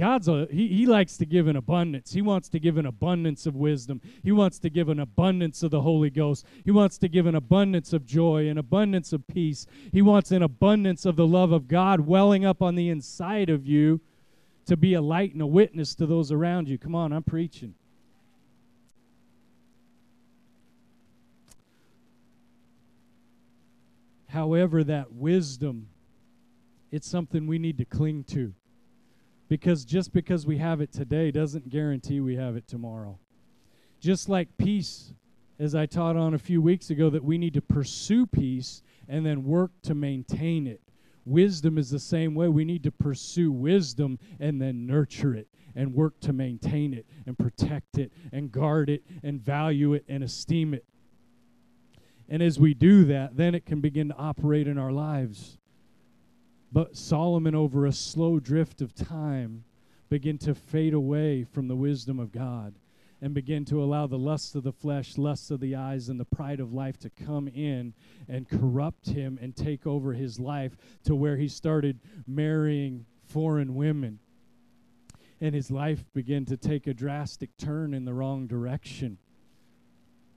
God's 0.00 0.28
a 0.28 0.48
he, 0.50 0.66
he 0.68 0.86
likes 0.86 1.18
to 1.18 1.26
give 1.26 1.46
an 1.46 1.56
abundance. 1.56 2.14
He 2.14 2.22
wants 2.22 2.48
to 2.48 2.58
give 2.58 2.78
an 2.78 2.86
abundance 2.86 3.44
of 3.44 3.54
wisdom. 3.54 4.00
He 4.22 4.32
wants 4.32 4.58
to 4.60 4.70
give 4.70 4.88
an 4.88 4.98
abundance 4.98 5.62
of 5.62 5.70
the 5.70 5.82
Holy 5.82 6.08
Ghost. 6.08 6.46
He 6.64 6.70
wants 6.70 6.96
to 6.98 7.08
give 7.08 7.26
an 7.26 7.34
abundance 7.34 7.92
of 7.92 8.06
joy, 8.06 8.48
an 8.48 8.56
abundance 8.56 9.12
of 9.12 9.26
peace. 9.26 9.66
He 9.92 10.00
wants 10.00 10.30
an 10.30 10.42
abundance 10.42 11.04
of 11.04 11.16
the 11.16 11.26
love 11.26 11.52
of 11.52 11.68
God 11.68 12.00
welling 12.00 12.46
up 12.46 12.62
on 12.62 12.76
the 12.76 12.88
inside 12.88 13.50
of 13.50 13.66
you 13.66 14.00
to 14.64 14.74
be 14.74 14.94
a 14.94 15.02
light 15.02 15.34
and 15.34 15.42
a 15.42 15.46
witness 15.46 15.94
to 15.96 16.06
those 16.06 16.32
around 16.32 16.66
you. 16.66 16.78
Come 16.78 16.94
on, 16.94 17.12
I'm 17.12 17.22
preaching. 17.22 17.74
However, 24.28 24.82
that 24.82 25.12
wisdom, 25.12 25.88
it's 26.90 27.06
something 27.06 27.46
we 27.46 27.58
need 27.58 27.76
to 27.76 27.84
cling 27.84 28.24
to. 28.28 28.54
Because 29.50 29.84
just 29.84 30.12
because 30.12 30.46
we 30.46 30.58
have 30.58 30.80
it 30.80 30.92
today 30.92 31.32
doesn't 31.32 31.68
guarantee 31.68 32.20
we 32.20 32.36
have 32.36 32.54
it 32.54 32.68
tomorrow. 32.68 33.18
Just 33.98 34.28
like 34.28 34.56
peace, 34.58 35.12
as 35.58 35.74
I 35.74 35.86
taught 35.86 36.16
on 36.16 36.34
a 36.34 36.38
few 36.38 36.62
weeks 36.62 36.88
ago, 36.88 37.10
that 37.10 37.24
we 37.24 37.36
need 37.36 37.54
to 37.54 37.60
pursue 37.60 38.26
peace 38.26 38.80
and 39.08 39.26
then 39.26 39.42
work 39.42 39.72
to 39.82 39.92
maintain 39.92 40.68
it. 40.68 40.80
Wisdom 41.24 41.78
is 41.78 41.90
the 41.90 41.98
same 41.98 42.36
way. 42.36 42.46
We 42.46 42.64
need 42.64 42.84
to 42.84 42.92
pursue 42.92 43.50
wisdom 43.50 44.20
and 44.38 44.62
then 44.62 44.86
nurture 44.86 45.34
it 45.34 45.48
and 45.74 45.94
work 45.94 46.20
to 46.20 46.32
maintain 46.32 46.94
it 46.94 47.04
and 47.26 47.36
protect 47.36 47.98
it 47.98 48.12
and 48.32 48.52
guard 48.52 48.88
it 48.88 49.02
and 49.24 49.40
value 49.40 49.94
it 49.94 50.04
and 50.08 50.22
esteem 50.22 50.74
it. 50.74 50.84
And 52.28 52.40
as 52.40 52.60
we 52.60 52.72
do 52.72 53.04
that, 53.06 53.36
then 53.36 53.56
it 53.56 53.66
can 53.66 53.80
begin 53.80 54.10
to 54.10 54.16
operate 54.16 54.68
in 54.68 54.78
our 54.78 54.92
lives. 54.92 55.58
But 56.72 56.96
Solomon, 56.96 57.54
over 57.54 57.84
a 57.84 57.92
slow 57.92 58.38
drift 58.38 58.80
of 58.80 58.94
time, 58.94 59.64
began 60.08 60.38
to 60.38 60.54
fade 60.54 60.94
away 60.94 61.44
from 61.44 61.68
the 61.68 61.76
wisdom 61.76 62.18
of 62.18 62.32
God 62.32 62.74
and 63.22 63.34
begin 63.34 63.64
to 63.66 63.82
allow 63.82 64.06
the 64.06 64.18
lusts 64.18 64.54
of 64.54 64.62
the 64.62 64.72
flesh, 64.72 65.18
lusts 65.18 65.50
of 65.50 65.60
the 65.60 65.74
eyes, 65.74 66.08
and 66.08 66.18
the 66.18 66.24
pride 66.24 66.60
of 66.60 66.72
life 66.72 66.98
to 66.98 67.10
come 67.10 67.48
in 67.48 67.92
and 68.28 68.48
corrupt 68.48 69.08
him 69.08 69.38
and 69.42 69.54
take 69.54 69.86
over 69.86 70.12
his 70.12 70.40
life 70.40 70.76
to 71.04 71.14
where 71.14 71.36
he 71.36 71.48
started 71.48 71.98
marrying 72.26 73.04
foreign 73.26 73.74
women. 73.74 74.18
And 75.40 75.54
his 75.54 75.70
life 75.70 76.04
began 76.14 76.44
to 76.46 76.56
take 76.56 76.86
a 76.86 76.94
drastic 76.94 77.56
turn 77.56 77.94
in 77.94 78.04
the 78.04 78.14
wrong 78.14 78.46
direction. 78.46 79.18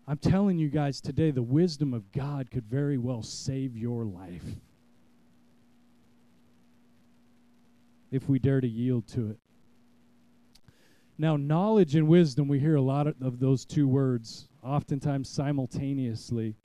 I'm 0.07 0.17
telling 0.17 0.57
you 0.57 0.69
guys 0.69 0.99
today, 0.99 1.31
the 1.31 1.41
wisdom 1.41 1.93
of 1.93 2.11
God 2.11 2.51
could 2.51 2.65
very 2.65 2.97
well 2.97 3.23
save 3.23 3.77
your 3.77 4.03
life 4.03 4.43
if 8.13 8.29
we 8.29 8.39
dare 8.39 8.61
to 8.61 8.67
yield 8.67 9.07
to 9.09 9.29
it. 9.29 9.37
Now, 11.17 11.35
knowledge 11.35 11.95
and 11.95 12.07
wisdom, 12.07 12.47
we 12.47 12.59
hear 12.59 12.75
a 12.75 12.81
lot 12.81 13.07
of 13.07 13.39
those 13.39 13.65
two 13.65 13.87
words 13.87 14.47
oftentimes 14.63 15.29
simultaneously 15.29 16.55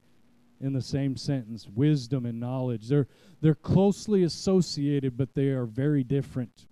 in 0.61 0.73
the 0.73 0.83
same 0.83 1.17
sentence 1.17 1.69
wisdom 1.75 2.27
and 2.27 2.39
knowledge. 2.39 2.89
They're, 2.89 3.09
they're 3.41 3.55
closely 3.55 4.23
associated, 4.23 5.17
but 5.17 5.35
they 5.35 5.49
are 5.49 5.67
very 5.67 6.05
different. 6.05 6.67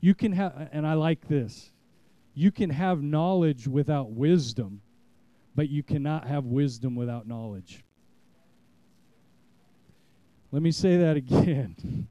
You 0.00 0.14
can 0.14 0.32
have, 0.32 0.68
and 0.72 0.86
I 0.86 0.94
like 0.94 1.28
this, 1.28 1.72
you 2.34 2.50
can 2.50 2.70
have 2.70 3.02
knowledge 3.02 3.68
without 3.68 4.10
wisdom 4.10 4.80
but 5.54 5.68
you 5.68 5.82
cannot 5.82 6.26
have 6.26 6.44
wisdom 6.44 6.94
without 6.94 7.26
knowledge. 7.26 7.84
Let 10.50 10.62
me 10.62 10.72
say 10.72 10.96
that 10.98 11.16
again. 11.16 12.08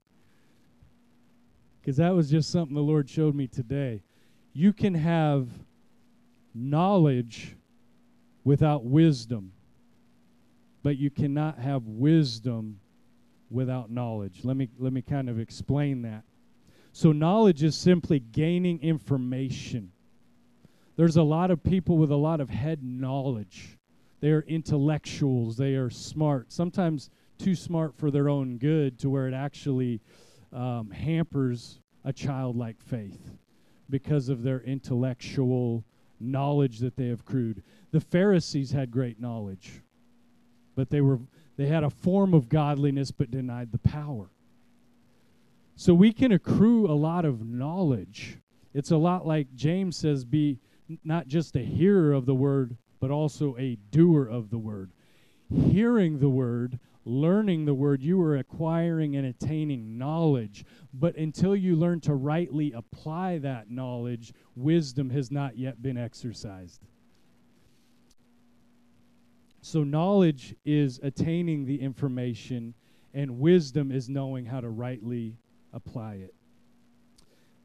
Because 1.83 1.97
that 1.97 2.15
was 2.15 2.31
just 2.31 2.49
something 2.49 2.75
the 2.75 2.81
Lord 2.81 3.09
showed 3.09 3.35
me 3.35 3.45
today. 3.45 4.03
You 4.53 4.71
can 4.71 4.93
have 4.93 5.49
knowledge 6.55 7.57
without 8.45 8.85
wisdom, 8.85 9.51
but 10.81 10.97
you 10.97 11.09
cannot 11.09 11.59
have 11.59 11.85
wisdom 11.85 12.79
without 13.49 13.91
knowledge. 13.91 14.45
Let 14.45 14.55
me 14.55 14.69
let 14.79 14.93
me 14.93 15.01
kind 15.01 15.29
of 15.29 15.39
explain 15.39 16.03
that. 16.03 16.23
So 16.93 17.11
knowledge 17.11 17.63
is 17.63 17.75
simply 17.75 18.19
gaining 18.19 18.81
information. 18.81 19.91
There's 20.95 21.17
a 21.17 21.23
lot 21.23 21.51
of 21.51 21.63
people 21.63 21.97
with 21.97 22.11
a 22.11 22.15
lot 22.15 22.39
of 22.39 22.49
head 22.49 22.81
knowledge. 22.81 23.77
They 24.21 24.31
are 24.31 24.45
intellectuals, 24.47 25.57
they 25.57 25.73
are 25.73 25.89
smart, 25.89 26.53
sometimes 26.53 27.09
too 27.37 27.55
smart 27.55 27.97
for 27.97 28.09
their 28.09 28.29
own 28.29 28.57
good 28.57 28.99
to 28.99 29.09
where 29.09 29.27
it 29.27 29.33
actually 29.33 29.99
um, 30.53 30.91
hampers 30.91 31.79
a 32.05 32.13
childlike 32.13 32.81
faith 32.81 33.31
because 33.89 34.29
of 34.29 34.43
their 34.43 34.61
intellectual 34.61 35.83
knowledge 36.19 36.79
that 36.79 36.95
they 36.95 37.07
have 37.07 37.21
accrued. 37.21 37.63
The 37.91 37.99
Pharisees 37.99 38.71
had 38.71 38.91
great 38.91 39.19
knowledge, 39.19 39.81
but 40.75 40.89
they 40.89 41.01
were 41.01 41.19
they 41.55 41.67
had 41.67 41.83
a 41.83 41.89
form 41.89 42.33
of 42.33 42.49
godliness 42.49 43.11
but 43.11 43.29
denied 43.29 43.71
the 43.71 43.77
power. 43.77 44.29
So 45.75 45.93
we 45.93 46.11
can 46.11 46.31
accrue 46.31 46.89
a 46.89 46.93
lot 46.93 47.25
of 47.25 47.45
knowledge. 47.45 48.37
It's 48.73 48.91
a 48.91 48.97
lot 48.97 49.27
like 49.27 49.53
James 49.55 49.97
says 49.97 50.25
be 50.25 50.59
not 51.03 51.27
just 51.27 51.55
a 51.55 51.61
hearer 51.61 52.13
of 52.13 52.25
the 52.25 52.35
word, 52.35 52.77
but 52.99 53.11
also 53.11 53.55
a 53.57 53.77
doer 53.91 54.25
of 54.25 54.49
the 54.49 54.57
word. 54.57 54.91
Hearing 55.51 56.19
the 56.19 56.29
word, 56.29 56.79
learning 57.05 57.65
the 57.65 57.73
word, 57.73 58.01
you 58.01 58.21
are 58.21 58.37
acquiring 58.37 59.15
and 59.15 59.25
attaining 59.25 59.97
knowledge. 59.97 60.65
But 60.93 61.15
until 61.15 61.55
you 61.55 61.75
learn 61.75 62.01
to 62.01 62.13
rightly 62.13 62.71
apply 62.71 63.39
that 63.39 63.69
knowledge, 63.69 64.33
wisdom 64.55 65.09
has 65.09 65.31
not 65.31 65.57
yet 65.57 65.81
been 65.81 65.97
exercised. 65.97 66.81
So, 69.61 69.83
knowledge 69.83 70.55
is 70.65 70.99
attaining 71.01 71.65
the 71.65 71.79
information, 71.79 72.73
and 73.13 73.39
wisdom 73.39 73.91
is 73.91 74.09
knowing 74.09 74.45
how 74.45 74.59
to 74.59 74.69
rightly 74.69 75.37
apply 75.71 76.15
it 76.15 76.33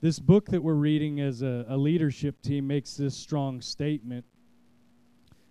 this 0.00 0.18
book 0.18 0.46
that 0.46 0.62
we're 0.62 0.74
reading 0.74 1.20
as 1.20 1.42
a, 1.42 1.64
a, 1.68 1.76
leadership 1.76 2.40
team 2.40 2.66
makes 2.66 2.94
this 2.94 3.16
strong 3.16 3.60
statement. 3.60 4.24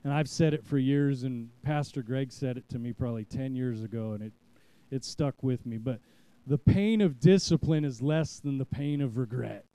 And 0.07 0.15
I've 0.15 0.29
said 0.29 0.53
it 0.53 0.63
for 0.63 0.77
years, 0.77 1.23
and 1.23 1.49
Pastor 1.63 2.01
Greg 2.01 2.31
said 2.31 2.55
it 2.55 2.69
to 2.69 2.79
me 2.79 2.93
probably 2.93 3.25
10 3.25 3.57
years 3.57 3.83
ago, 3.83 4.13
and 4.13 4.23
it, 4.23 4.31
it 4.89 5.03
stuck 5.03 5.43
with 5.43 5.65
me. 5.65 5.75
But 5.75 5.99
the 6.45 6.57
pain 6.57 7.01
of 7.01 7.19
discipline 7.19 7.83
is 7.83 8.01
less 8.01 8.39
than 8.39 8.57
the 8.57 8.63
pain 8.63 9.01
of 9.01 9.17
regret. 9.17 9.65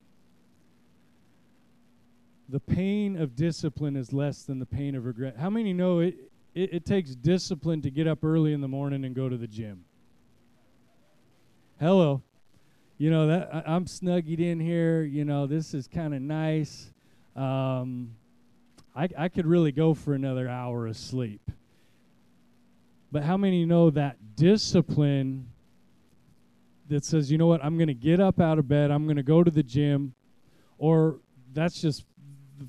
The 2.48 2.60
pain 2.60 3.18
of 3.18 3.36
discipline 3.36 3.94
is 3.94 4.14
less 4.14 4.44
than 4.44 4.58
the 4.58 4.64
pain 4.64 4.94
of 4.94 5.04
regret. 5.04 5.36
How 5.36 5.50
many 5.50 5.74
know 5.74 5.98
it, 5.98 6.14
it, 6.54 6.72
it 6.72 6.86
takes 6.86 7.14
discipline 7.14 7.82
to 7.82 7.90
get 7.90 8.06
up 8.06 8.24
early 8.24 8.54
in 8.54 8.62
the 8.62 8.68
morning 8.68 9.04
and 9.04 9.14
go 9.14 9.28
to 9.28 9.36
the 9.36 9.46
gym? 9.46 9.84
Hello 11.78 12.22
you 12.96 13.10
know 13.10 13.26
that 13.26 13.50
I, 13.52 13.74
am 13.74 13.86
snuggied 13.86 14.38
in 14.38 14.60
here. 14.60 15.02
You 15.02 15.24
know 15.24 15.48
this 15.48 15.74
is 15.74 15.88
kind 15.88 16.14
of 16.14 16.22
nice. 16.22 16.92
Um, 17.34 18.14
I 18.94 19.08
I 19.16 19.28
could 19.28 19.46
really 19.46 19.72
go 19.72 19.94
for 19.94 20.14
another 20.14 20.48
hour 20.48 20.86
of 20.86 20.96
sleep. 20.96 21.50
But 23.10 23.24
how 23.24 23.36
many 23.36 23.66
know 23.66 23.90
that 23.90 24.16
discipline 24.36 25.48
that 26.88 27.04
says, 27.04 27.30
you 27.30 27.38
know 27.38 27.46
what, 27.46 27.64
I'm 27.64 27.76
going 27.76 27.88
to 27.88 27.94
get 27.94 28.20
up 28.20 28.40
out 28.40 28.58
of 28.58 28.68
bed, 28.68 28.90
I'm 28.90 29.04
going 29.04 29.16
to 29.16 29.22
go 29.22 29.42
to 29.42 29.50
the 29.50 29.62
gym, 29.62 30.14
or 30.78 31.18
that's 31.52 31.80
just 31.80 32.04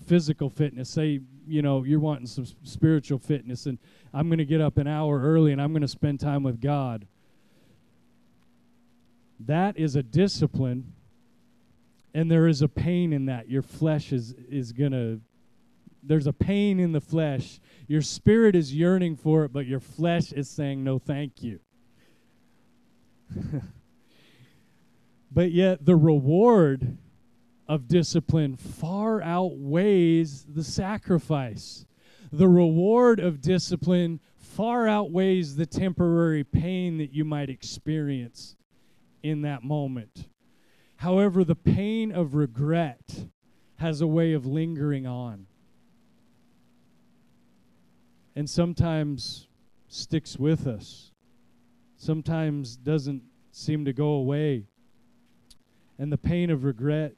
physical 0.05 0.49
fitness. 0.49 0.89
Say, 0.89 1.21
you 1.47 1.61
know, 1.61 1.83
you're 1.83 1.99
wanting 1.99 2.27
some 2.27 2.45
spiritual 2.63 3.19
fitness, 3.19 3.65
and 3.65 3.77
I'm 4.13 4.27
going 4.27 4.37
to 4.39 4.45
get 4.45 4.61
up 4.61 4.77
an 4.77 4.87
hour 4.87 5.21
early 5.21 5.51
and 5.51 5.61
I'm 5.61 5.71
going 5.71 5.81
to 5.81 5.87
spend 5.87 6.19
time 6.19 6.43
with 6.43 6.61
God. 6.61 7.07
That 9.39 9.77
is 9.77 9.95
a 9.95 10.03
discipline, 10.03 10.93
and 12.13 12.31
there 12.31 12.47
is 12.47 12.61
a 12.61 12.67
pain 12.67 13.11
in 13.11 13.25
that. 13.25 13.49
Your 13.49 13.61
flesh 13.61 14.13
is, 14.13 14.35
is 14.49 14.71
going 14.71 14.91
to, 14.91 15.19
there's 16.05 16.27
a 16.27 16.33
pain 16.33 16.79
in 16.79 16.91
the 16.91 17.01
flesh. 17.01 17.59
Your 17.87 18.01
spirit 18.01 18.55
is 18.55 18.73
yearning 18.73 19.15
for 19.15 19.45
it, 19.45 19.53
but 19.53 19.65
your 19.65 19.79
flesh 19.79 20.31
is 20.31 20.49
saying, 20.49 20.83
no, 20.83 20.99
thank 20.99 21.41
you. 21.41 21.59
but 25.31 25.51
yet, 25.51 25.85
the 25.85 25.95
reward 25.95 26.97
of 27.67 27.87
discipline 27.87 28.57
far 28.57 29.21
outweighs 29.21 30.43
the 30.43 30.63
sacrifice. 30.63 31.85
The 32.31 32.49
reward 32.49 33.19
of 33.19 33.41
discipline 33.41 34.19
far 34.37 34.87
outweighs 34.87 35.55
the 35.55 35.65
temporary 35.65 36.43
pain 36.43 36.97
that 36.97 37.13
you 37.13 37.25
might 37.25 37.49
experience 37.49 38.55
in 39.23 39.41
that 39.43 39.63
moment. 39.63 40.27
However, 40.97 41.43
the 41.43 41.55
pain 41.55 42.11
of 42.11 42.35
regret 42.35 43.25
has 43.77 44.01
a 44.01 44.07
way 44.07 44.33
of 44.33 44.45
lingering 44.45 45.07
on. 45.07 45.47
And 48.35 48.49
sometimes 48.49 49.47
sticks 49.87 50.37
with 50.37 50.65
us, 50.65 51.11
sometimes 51.97 52.75
doesn't 52.75 53.21
seem 53.51 53.85
to 53.85 53.93
go 53.93 54.07
away. 54.07 54.65
And 55.99 56.11
the 56.11 56.17
pain 56.17 56.49
of 56.49 56.63
regret 56.63 57.13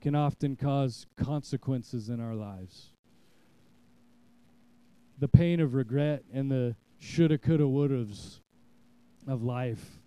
can 0.00 0.16
often 0.16 0.56
cause 0.56 1.06
consequences 1.16 2.08
in 2.08 2.20
our 2.20 2.34
lives. 2.34 2.90
The 5.20 5.28
pain 5.28 5.60
of 5.60 5.74
regret 5.74 6.24
and 6.32 6.50
the 6.50 6.74
shoulda, 6.98 7.38
coulda, 7.38 7.64
wouldas 7.64 8.40
of 9.28 9.44
life. 9.44 9.98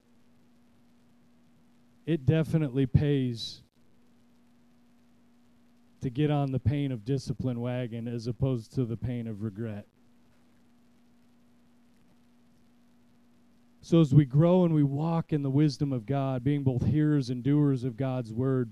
It 2.05 2.25
definitely 2.25 2.85
pays 2.85 3.61
to 6.05 6.11
get 6.11 6.29
on 6.29 6.51
the 6.51 6.59
pain 6.59 6.91
of 6.91 7.03
discipline 7.03 7.59
wagon 7.59 8.07
as 8.07 8.27
opposed 8.27 8.71
to 8.71 8.85
the 8.85 8.95
pain 8.95 9.25
of 9.25 9.41
regret. 9.41 9.87
So, 13.81 14.01
as 14.01 14.13
we 14.13 14.23
grow 14.23 14.65
and 14.65 14.75
we 14.75 14.83
walk 14.83 15.33
in 15.33 15.41
the 15.41 15.49
wisdom 15.49 15.91
of 15.91 16.05
God, 16.05 16.43
being 16.43 16.61
both 16.61 16.85
hearers 16.85 17.31
and 17.31 17.41
doers 17.41 17.83
of 17.83 17.97
God's 17.97 18.31
word, 18.31 18.71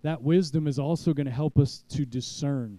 that 0.00 0.22
wisdom 0.22 0.66
is 0.66 0.78
also 0.78 1.12
going 1.12 1.26
to 1.26 1.30
help 1.30 1.58
us 1.58 1.84
to 1.90 2.06
discern, 2.06 2.78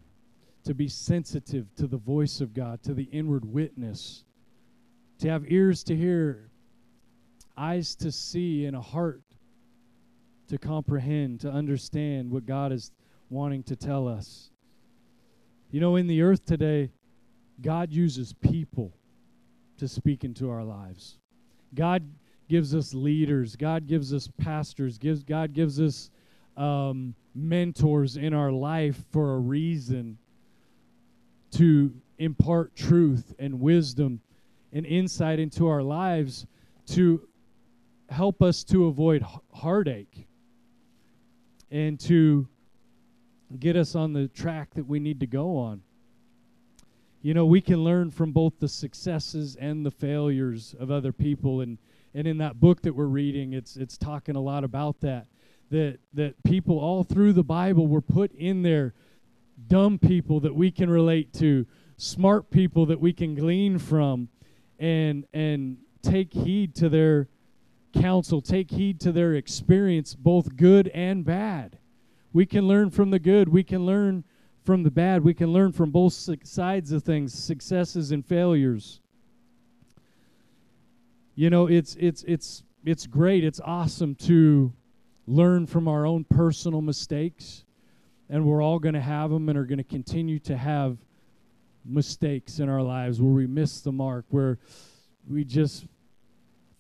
to 0.64 0.74
be 0.74 0.88
sensitive 0.88 1.68
to 1.76 1.86
the 1.86 1.98
voice 1.98 2.42
of 2.42 2.56
God, 2.56 2.82
to 2.82 2.96
the 2.96 3.10
inward 3.12 3.46
witness, 3.46 4.24
to 5.20 5.30
have 5.30 5.52
ears 5.52 5.84
to 5.84 5.96
hear, 5.96 6.50
eyes 7.56 7.94
to 7.98 8.12
see, 8.12 8.66
and 8.66 8.76
a 8.76 8.82
heart 8.82 9.22
to 10.48 10.58
comprehend, 10.58 11.42
to 11.42 11.52
understand 11.52 12.32
what 12.32 12.48
God 12.48 12.72
is 12.72 12.92
wanting 13.34 13.64
to 13.64 13.76
tell 13.76 14.08
us. 14.08 14.52
You 15.72 15.80
know, 15.80 15.96
in 15.96 16.08
the 16.08 16.22
earth 16.22 16.46
today, 16.46 16.92
God 17.62 17.92
uses 17.92 18.34
people 18.34 18.94
to 19.78 19.88
speak 19.88 20.24
into 20.24 20.50
our 20.50 20.64
lives. 20.64 21.18
God 21.74 22.04
gives 22.48 22.76
us 22.76 22.94
leaders. 22.94 23.56
God 23.56 23.88
gives 23.88 24.14
us 24.14 24.30
pastors. 24.38 24.98
Gives 24.98 25.24
God 25.24 25.54
gives 25.54 25.82
us 25.82 26.12
um, 26.58 27.16
mentors 27.34 28.18
in 28.18 28.34
our 28.34 28.52
life 28.52 29.04
for 29.12 29.34
a 29.34 29.40
reason 29.40 30.18
to 31.52 31.94
impart 32.20 32.76
truth 32.76 33.34
and 33.40 33.60
wisdom 33.60 34.22
and 34.72 34.86
insight 34.86 35.40
into 35.40 35.68
our 35.68 35.82
lives 35.82 36.46
to 36.86 37.28
help 38.10 38.42
us 38.42 38.64
to 38.64 38.86
avoid 38.86 39.26
heartache 39.54 40.28
and 41.72 42.00
to 42.00 42.48
get 43.60 43.76
us 43.76 43.96
on 43.96 44.14
the 44.14 44.28
track 44.28 44.74
that 44.76 44.88
we 44.88 45.00
need 45.00 45.20
to 45.20 45.28
go 45.28 45.58
on. 45.58 45.82
You 47.22 47.34
know, 47.34 47.46
we 47.46 47.62
can 47.62 47.84
learn 47.84 48.12
from 48.12 48.32
both 48.32 48.60
the 48.60 48.68
successes 48.68 49.56
and 49.56 49.86
the 49.86 49.92
failures 49.92 50.76
of 50.80 50.92
other 50.92 51.12
people 51.12 51.62
and 51.62 51.78
and 52.16 52.28
in 52.28 52.38
that 52.38 52.60
book 52.60 52.84
that 52.84 52.94
we're 52.94 53.06
reading 53.06 53.54
it's 53.54 53.76
it's 53.76 53.98
talking 53.98 54.36
a 54.36 54.40
lot 54.40 54.64
about 54.64 55.00
that 55.00 55.26
that 55.72 55.98
that 56.14 56.36
people 56.44 56.78
all 56.78 57.04
through 57.04 57.34
the 57.34 57.44
Bible 57.44 57.88
were 57.88 58.02
put 58.02 58.32
in 58.34 58.62
there 58.62 58.94
dumb 59.68 59.98
people 59.98 60.40
that 60.42 60.54
we 60.54 60.72
can 60.72 60.90
relate 60.90 61.34
to, 61.34 61.66
smart 61.98 62.50
people 62.52 62.86
that 62.88 63.00
we 63.00 63.14
can 63.14 63.36
glean 63.36 63.78
from 63.80 64.30
and 64.80 65.26
and 65.34 65.78
take 66.02 66.34
heed 66.34 66.76
to 66.76 66.90
their 66.90 67.28
counsel, 67.94 68.42
take 68.42 68.72
heed 68.72 69.00
to 69.00 69.12
their 69.12 69.34
experience 69.34 70.16
both 70.16 70.56
good 70.56 70.90
and 70.90 71.24
bad. 71.24 71.78
We 72.34 72.48
can 72.48 72.68
learn 72.68 72.90
from 72.90 73.12
the 73.12 73.20
good. 73.20 73.48
We 73.48 73.64
can 73.64 73.86
learn 73.86 74.24
from 74.64 74.84
the 74.84 74.92
bad. 74.92 75.24
We 75.24 75.36
can 75.36 75.54
learn 75.54 75.72
from 75.72 75.92
both 75.92 76.14
sides 76.14 76.92
of 76.92 77.04
things, 77.04 77.34
successes 77.34 78.12
and 78.12 78.26
failures. 78.26 79.00
You 81.36 81.50
know, 81.50 81.68
it's 81.68 81.96
it's 82.00 82.24
it's 82.24 82.64
it's 82.84 83.06
great. 83.06 83.44
It's 83.44 83.62
awesome 83.64 84.16
to 84.16 84.74
learn 85.28 85.68
from 85.68 85.88
our 85.88 86.06
own 86.06 86.24
personal 86.26 86.82
mistakes. 86.82 87.66
And 88.30 88.46
we're 88.46 88.64
all 88.64 88.80
going 88.80 88.96
to 88.96 89.02
have 89.02 89.30
them 89.30 89.48
and 89.50 89.58
are 89.58 89.66
going 89.66 89.78
to 89.78 89.84
continue 89.84 90.40
to 90.40 90.58
have 90.58 90.98
mistakes 91.86 92.60
in 92.60 92.68
our 92.68 92.82
lives 92.82 93.22
where 93.22 93.34
we 93.34 93.46
miss 93.46 93.82
the 93.82 93.92
mark, 93.92 94.26
where 94.30 94.58
we 95.30 95.44
just 95.44 95.86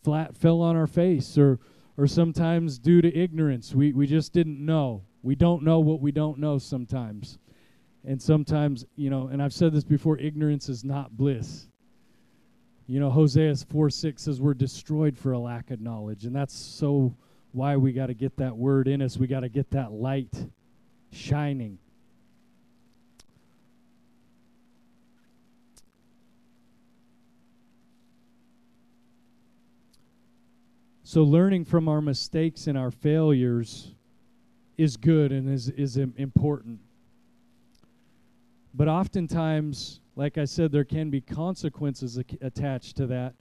flat 0.03 0.35
fell 0.35 0.61
on 0.61 0.75
our 0.75 0.87
face 0.87 1.37
or 1.37 1.59
or 1.97 2.07
sometimes 2.07 2.77
due 2.77 3.01
to 3.01 3.15
ignorance 3.15 3.73
we, 3.73 3.93
we 3.93 4.05
just 4.05 4.33
didn't 4.33 4.63
know 4.63 5.01
we 5.23 5.35
don't 5.35 5.63
know 5.63 5.79
what 5.79 6.01
we 6.01 6.11
don't 6.11 6.37
know 6.37 6.57
sometimes. 6.57 7.39
And 8.05 8.21
sometimes, 8.21 8.85
you 8.97 9.09
know, 9.09 9.29
and 9.29 9.41
I've 9.41 9.53
said 9.53 9.71
this 9.71 9.85
before 9.85 10.17
ignorance 10.19 10.67
is 10.67 10.83
not 10.83 11.15
bliss. 11.15 11.67
You 12.85 12.99
know, 12.99 13.09
Hosea 13.09 13.55
4 13.55 13.89
6 13.89 14.21
says 14.21 14.41
we're 14.41 14.53
destroyed 14.53 15.17
for 15.17 15.31
a 15.31 15.39
lack 15.39 15.71
of 15.71 15.79
knowledge. 15.79 16.25
And 16.25 16.35
that's 16.35 16.53
so 16.53 17.15
why 17.53 17.77
we 17.77 17.93
got 17.93 18.07
to 18.07 18.13
get 18.13 18.35
that 18.37 18.57
word 18.57 18.89
in 18.89 19.01
us. 19.01 19.17
We 19.17 19.25
got 19.27 19.39
to 19.39 19.49
get 19.49 19.71
that 19.71 19.93
light 19.93 20.35
shining. 21.13 21.77
So, 31.05 31.23
learning 31.23 31.65
from 31.65 31.87
our 31.87 32.01
mistakes 32.01 32.67
and 32.67 32.77
our 32.77 32.89
failures 32.89 33.92
is 34.77 34.97
good 34.97 35.31
and 35.31 35.49
is, 35.49 35.69
is 35.69 35.97
important. 35.97 36.79
But 38.73 38.87
oftentimes, 38.87 39.99
like 40.15 40.37
I 40.37 40.45
said, 40.45 40.71
there 40.71 40.83
can 40.83 41.09
be 41.09 41.21
consequences 41.21 42.19
attached 42.41 42.97
to 42.97 43.07
that, 43.07 43.35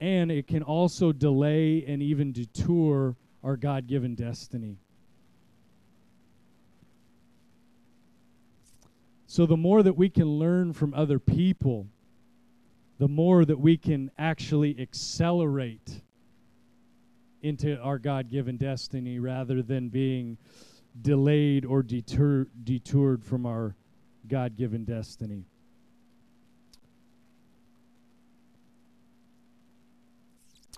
and 0.00 0.30
it 0.30 0.46
can 0.46 0.62
also 0.62 1.12
delay 1.12 1.84
and 1.86 2.02
even 2.02 2.32
detour 2.32 3.16
our 3.44 3.56
God 3.56 3.86
given 3.86 4.14
destiny. 4.14 4.76
So, 9.26 9.46
the 9.46 9.56
more 9.56 9.82
that 9.82 9.96
we 9.96 10.10
can 10.10 10.26
learn 10.26 10.72
from 10.72 10.92
other 10.94 11.18
people, 11.18 11.86
the 12.98 13.08
more 13.08 13.44
that 13.44 13.58
we 13.58 13.76
can 13.76 14.10
actually 14.18 14.78
accelerate 14.78 16.02
into 17.40 17.78
our 17.80 17.98
God 17.98 18.30
given 18.30 18.56
destiny 18.56 19.18
rather 19.18 19.62
than 19.62 19.88
being 19.88 20.36
delayed 21.00 21.64
or 21.64 21.82
deter- 21.82 22.46
detoured 22.64 23.24
from 23.24 23.46
our 23.46 23.74
God 24.28 24.56
given 24.56 24.84
destiny. 24.84 25.44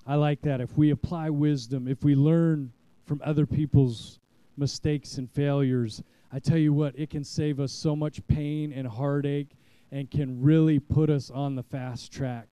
I 0.07 0.16
like 0.16 0.42
that. 0.42 0.61
If 0.61 0.77
we 0.77 0.90
apply 0.90 1.31
wisdom, 1.31 1.88
if 1.88 2.05
we 2.05 2.14
learn 2.14 2.72
from 3.07 3.22
other 3.24 3.46
people's 3.46 4.18
mistakes 4.57 5.18
and 5.18 5.31
failures, 5.31 6.03
I 6.33 6.38
tell 6.38 6.59
you 6.59 6.72
what, 6.72 6.98
it 6.98 7.11
can 7.11 7.24
save 7.24 7.59
us 7.59 7.72
so 7.72 7.96
much 7.96 8.27
pain 8.27 8.72
and 8.72 8.87
heartache 8.87 9.57
and 9.90 10.11
can 10.11 10.42
really 10.42 10.79
put 10.79 11.09
us 11.09 11.31
on 11.31 11.55
the 11.55 11.62
fast 11.62 12.12
track 12.12 12.48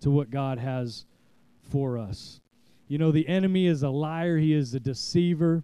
to 0.00 0.10
what 0.10 0.30
God 0.30 0.58
has 0.58 1.04
for 1.70 1.98
us. 1.98 2.40
You 2.88 2.98
know, 2.98 3.12
the 3.12 3.28
enemy 3.28 3.66
is 3.66 3.82
a 3.82 3.90
liar, 3.90 4.38
he 4.38 4.52
is 4.52 4.74
a 4.74 4.80
deceiver. 4.80 5.62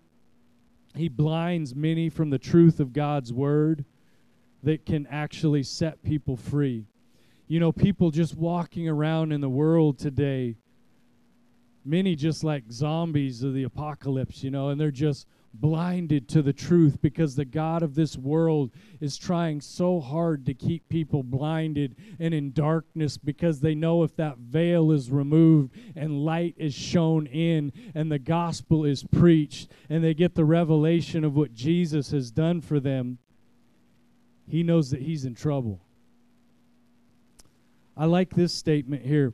He 0.97 1.09
blinds 1.09 1.75
many 1.75 2.09
from 2.09 2.31
the 2.31 2.39
truth 2.39 2.81
of 2.81 2.93
God's 2.93 3.33
word 3.33 3.85
that 4.63 4.87
can 4.87 5.07
actually 5.09 5.63
set 5.63 6.03
people 6.03 6.37
free. 6.37 6.87
You 7.49 7.61
know, 7.61 7.73
people 7.73 8.11
just 8.11 8.37
walking 8.37 8.89
around 8.89 9.33
in 9.33 9.41
the 9.41 9.49
world 9.49 9.99
today, 9.99 10.57
many 11.85 12.17
just 12.17 12.43
like 12.43 12.71
zombies 12.71 13.43
of 13.43 13.55
the 13.55 13.65
apocalypse, 13.65 14.43
you 14.43 14.51
know, 14.51 14.69
and 14.69 14.81
they're 14.81 14.91
just 14.91 15.27
blinded 15.61 16.29
to 16.29 16.43
the 16.43 16.53
truth 16.53 17.01
because 17.01 17.37
the 17.37 17.45
God 17.45 17.83
of 17.83 17.95
this 17.95 18.17
world 18.19 18.71
is 19.01 19.17
trying 19.17 19.61
so 19.61 20.01
hard 20.01 20.45
to 20.47 20.55
keep 20.55 20.89
people 20.89 21.23
blinded 21.23 21.95
and 22.19 22.35
in 22.35 22.53
darkness 22.53 23.17
because 23.17 23.61
they 23.61 23.75
know 23.75 24.03
if 24.03 24.17
that 24.17 24.39
veil 24.39 24.91
is 24.91 25.11
removed 25.11 25.73
and 25.95 26.25
light 26.25 26.55
is 26.59 26.75
shown 26.75 27.27
in 27.27 27.73
and 27.95 28.11
the 28.11 28.19
gospel 28.19 28.85
is 28.85 29.05
preached 29.05 29.71
and 29.89 30.03
they 30.03 30.13
get 30.13 30.35
the 30.35 30.45
revelation 30.45 31.25
of 31.25 31.37
what 31.37 31.55
Jesus 31.55 32.11
has 32.11 32.31
done 32.31 32.61
for 32.61 32.81
them, 32.81 33.19
he 34.49 34.63
knows 34.63 34.91
that 34.91 35.03
he's 35.03 35.25
in 35.25 35.35
trouble. 35.35 35.81
I 37.97 38.07
like 38.07 38.35
this 38.35 38.53
statement 38.53 39.05
here. 39.05 39.33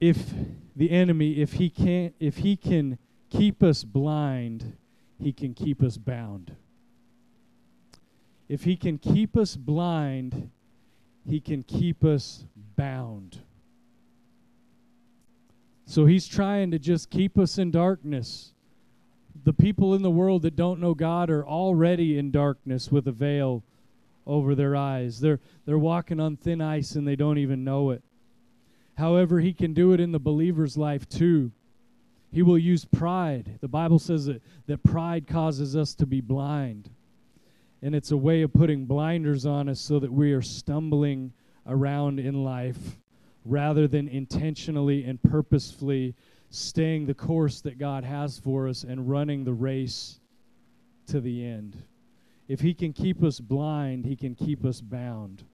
If 0.00 0.32
the 0.76 0.90
enemy, 0.90 1.40
if 1.40 1.54
he 1.54 1.68
can't, 1.68 2.14
if 2.20 2.38
he 2.38 2.56
can 2.56 2.98
keep 3.32 3.62
us 3.62 3.82
blind, 3.82 4.76
he 5.18 5.32
can 5.32 5.54
keep 5.54 5.82
us 5.82 5.96
bound. 5.96 6.54
If 8.48 8.64
he 8.64 8.76
can 8.76 8.98
keep 8.98 9.36
us 9.36 9.56
blind, 9.56 10.50
he 11.26 11.40
can 11.40 11.62
keep 11.62 12.04
us 12.04 12.44
bound. 12.76 13.38
So 15.86 16.06
he's 16.06 16.26
trying 16.26 16.70
to 16.72 16.78
just 16.78 17.10
keep 17.10 17.38
us 17.38 17.58
in 17.58 17.70
darkness. 17.70 18.52
The 19.44 19.52
people 19.52 19.94
in 19.94 20.02
the 20.02 20.10
world 20.10 20.42
that 20.42 20.56
don't 20.56 20.80
know 20.80 20.94
God 20.94 21.30
are 21.30 21.46
already 21.46 22.18
in 22.18 22.30
darkness 22.30 22.92
with 22.92 23.08
a 23.08 23.12
veil 23.12 23.62
over 24.26 24.54
their 24.54 24.76
eyes. 24.76 25.20
They're 25.20 25.40
they're 25.64 25.78
walking 25.78 26.20
on 26.20 26.36
thin 26.36 26.60
ice 26.60 26.94
and 26.94 27.08
they 27.08 27.16
don't 27.16 27.38
even 27.38 27.64
know 27.64 27.90
it. 27.90 28.02
However, 28.98 29.40
he 29.40 29.52
can 29.52 29.72
do 29.72 29.92
it 29.92 30.00
in 30.00 30.12
the 30.12 30.20
believer's 30.20 30.76
life 30.76 31.08
too. 31.08 31.50
He 32.32 32.42
will 32.42 32.58
use 32.58 32.84
pride. 32.84 33.58
The 33.60 33.68
Bible 33.68 33.98
says 33.98 34.26
that, 34.26 34.42
that 34.66 34.82
pride 34.82 35.26
causes 35.26 35.76
us 35.76 35.94
to 35.96 36.06
be 36.06 36.20
blind. 36.20 36.88
And 37.82 37.94
it's 37.94 38.10
a 38.10 38.16
way 38.16 38.42
of 38.42 38.52
putting 38.52 38.86
blinders 38.86 39.44
on 39.44 39.68
us 39.68 39.80
so 39.80 39.98
that 39.98 40.12
we 40.12 40.32
are 40.32 40.42
stumbling 40.42 41.32
around 41.66 42.18
in 42.18 42.42
life 42.42 42.98
rather 43.44 43.86
than 43.86 44.08
intentionally 44.08 45.04
and 45.04 45.22
purposefully 45.22 46.14
staying 46.50 47.06
the 47.06 47.14
course 47.14 47.60
that 47.62 47.78
God 47.78 48.04
has 48.04 48.38
for 48.38 48.68
us 48.68 48.84
and 48.84 49.10
running 49.10 49.44
the 49.44 49.52
race 49.52 50.20
to 51.08 51.20
the 51.20 51.44
end. 51.44 51.76
If 52.48 52.60
He 52.60 52.72
can 52.72 52.92
keep 52.92 53.22
us 53.22 53.40
blind, 53.40 54.04
He 54.04 54.16
can 54.16 54.34
keep 54.34 54.64
us 54.64 54.80
bound. 54.80 55.44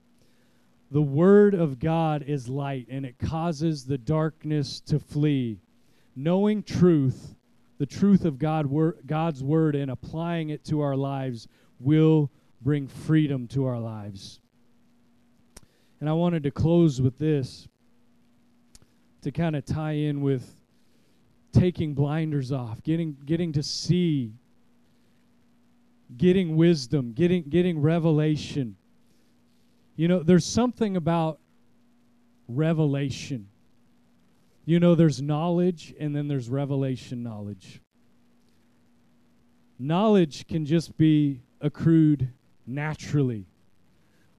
The 0.91 1.01
Word 1.01 1.53
of 1.53 1.79
God 1.79 2.23
is 2.23 2.49
light, 2.49 2.87
and 2.89 3.05
it 3.05 3.17
causes 3.19 3.85
the 3.85 3.97
darkness 3.97 4.79
to 4.81 4.99
flee. 4.99 5.59
Knowing 6.15 6.63
truth, 6.63 7.35
the 7.77 7.85
truth 7.85 8.25
of 8.25 8.37
God, 8.37 8.69
God's 9.05 9.43
Word, 9.43 9.75
and 9.75 9.91
applying 9.91 10.49
it 10.49 10.63
to 10.65 10.81
our 10.81 10.95
lives 10.95 11.47
will 11.79 12.29
bring 12.61 12.87
freedom 12.87 13.47
to 13.47 13.65
our 13.65 13.79
lives. 13.79 14.39
And 15.99 16.09
I 16.09 16.13
wanted 16.13 16.43
to 16.43 16.51
close 16.51 17.01
with 17.01 17.17
this 17.17 17.67
to 19.21 19.31
kind 19.31 19.55
of 19.55 19.65
tie 19.65 19.93
in 19.93 20.21
with 20.21 20.55
taking 21.51 21.93
blinders 21.93 22.51
off, 22.51 22.81
getting 22.83 23.17
getting 23.25 23.53
to 23.53 23.63
see, 23.63 24.33
getting 26.17 26.55
wisdom, 26.55 27.13
getting 27.13 27.43
getting 27.43 27.81
revelation. 27.81 28.75
You 29.95 30.07
know, 30.07 30.23
there's 30.23 30.45
something 30.45 30.95
about 30.95 31.39
revelation. 32.47 33.49
You 34.69 34.79
know, 34.79 34.93
there's 34.93 35.19
knowledge 35.19 35.95
and 35.99 36.15
then 36.15 36.27
there's 36.27 36.47
revelation 36.47 37.23
knowledge. 37.23 37.81
Knowledge 39.79 40.47
can 40.47 40.63
just 40.63 40.95
be 40.95 41.41
accrued 41.59 42.29
naturally, 42.67 43.47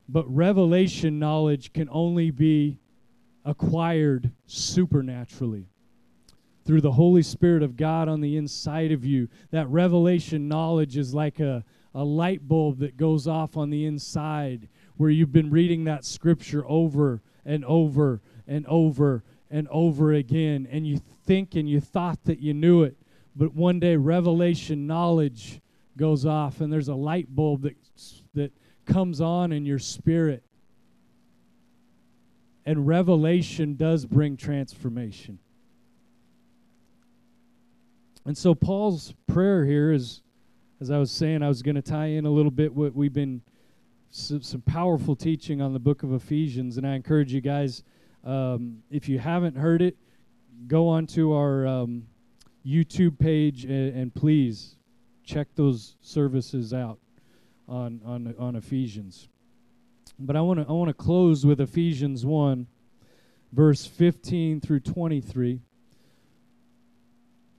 but 0.08 0.32
revelation 0.32 1.18
knowledge 1.18 1.72
can 1.72 1.88
only 1.90 2.30
be 2.30 2.78
acquired 3.44 4.30
supernaturally 4.46 5.66
through 6.64 6.82
the 6.82 6.92
Holy 6.92 7.24
Spirit 7.24 7.64
of 7.64 7.76
God 7.76 8.08
on 8.08 8.20
the 8.20 8.36
inside 8.36 8.92
of 8.92 9.04
you. 9.04 9.28
That 9.50 9.68
revelation 9.68 10.46
knowledge 10.46 10.96
is 10.96 11.12
like 11.12 11.40
a, 11.40 11.64
a 11.92 12.04
light 12.04 12.46
bulb 12.46 12.78
that 12.78 12.96
goes 12.96 13.26
off 13.26 13.56
on 13.56 13.70
the 13.70 13.84
inside 13.84 14.68
where 14.96 15.10
you've 15.10 15.32
been 15.32 15.50
reading 15.50 15.82
that 15.86 16.04
scripture 16.04 16.62
over 16.68 17.20
and 17.44 17.64
over 17.64 18.20
and 18.46 18.64
over 18.68 19.24
and 19.50 19.66
over 19.70 20.12
again, 20.12 20.68
and 20.70 20.86
you 20.86 21.00
think 21.26 21.54
and 21.54 21.68
you 21.68 21.80
thought 21.80 22.22
that 22.24 22.38
you 22.38 22.54
knew 22.54 22.82
it, 22.82 22.96
but 23.34 23.54
one 23.54 23.80
day 23.80 23.96
revelation 23.96 24.86
knowledge 24.86 25.60
goes 25.96 26.24
off, 26.24 26.60
and 26.60 26.72
there's 26.72 26.88
a 26.88 26.94
light 26.94 27.34
bulb 27.34 27.62
that, 27.62 27.76
that 28.34 28.52
comes 28.86 29.20
on 29.20 29.52
in 29.52 29.64
your 29.66 29.78
spirit 29.78 30.44
and 32.70 32.86
revelation 32.86 33.74
does 33.74 34.04
bring 34.04 34.36
transformation. 34.36 35.38
And 38.24 38.36
so 38.36 38.54
Paul's 38.54 39.14
prayer 39.26 39.64
here 39.64 39.92
is, 39.92 40.22
as 40.80 40.90
I 40.90 40.98
was 40.98 41.10
saying, 41.10 41.42
I 41.42 41.48
was 41.48 41.62
going 41.62 41.74
to 41.76 41.82
tie 41.82 42.06
in 42.06 42.26
a 42.26 42.30
little 42.30 42.50
bit 42.50 42.72
what 42.74 42.94
we've 42.94 43.12
been 43.12 43.42
some, 44.12 44.42
some, 44.42 44.60
powerful 44.60 45.16
teaching 45.16 45.60
on 45.60 45.72
the 45.72 45.78
book 45.78 46.02
of 46.02 46.12
Ephesians, 46.12 46.76
and 46.76 46.86
I 46.86 46.94
encourage 46.94 47.32
you 47.32 47.40
guys, 47.40 47.82
um, 48.24 48.82
if 48.90 49.08
you 49.08 49.18
haven't 49.18 49.56
heard 49.56 49.82
it, 49.82 49.96
go 50.66 50.88
onto 50.88 51.32
our 51.32 51.66
um, 51.66 52.06
YouTube 52.66 53.18
page 53.18 53.64
and, 53.64 53.96
and, 53.96 54.14
please 54.14 54.76
check 55.24 55.48
those 55.54 55.96
services 56.02 56.74
out 56.74 56.98
on 57.68 58.00
on 58.04 58.34
on 58.38 58.56
Ephesians. 58.56 59.28
But 60.18 60.36
I 60.36 60.40
want 60.42 60.60
to 60.60 60.66
I 60.68 60.72
want 60.72 60.88
to 60.88 60.94
close 60.94 61.46
with 61.46 61.60
Ephesians 61.60 62.26
1 62.26 62.66
verse 63.52 63.86
15 63.86 64.60
through 64.60 64.80
23. 64.80 65.60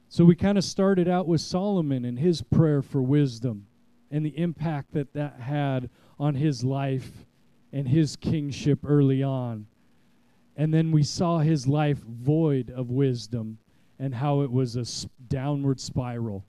So 0.09 0.25
we 0.25 0.35
kind 0.35 0.57
of 0.57 0.63
started 0.63 1.07
out 1.07 1.27
with 1.27 1.41
Solomon 1.41 2.05
and 2.05 2.19
his 2.19 2.41
prayer 2.41 2.81
for 2.81 3.01
wisdom 3.01 3.67
and 4.09 4.25
the 4.25 4.37
impact 4.37 4.93
that 4.93 5.13
that 5.13 5.39
had 5.39 5.89
on 6.19 6.35
his 6.35 6.63
life 6.63 7.25
and 7.73 7.87
his 7.87 8.15
kingship 8.15 8.79
early 8.85 9.23
on. 9.23 9.67
And 10.61 10.71
then 10.71 10.91
we 10.91 11.01
saw 11.01 11.39
his 11.39 11.67
life 11.67 11.97
void 12.03 12.69
of 12.69 12.91
wisdom 12.91 13.57
and 13.97 14.13
how 14.13 14.41
it 14.41 14.51
was 14.51 14.75
a 14.75 14.85
downward 15.27 15.79
spiral 15.79 16.45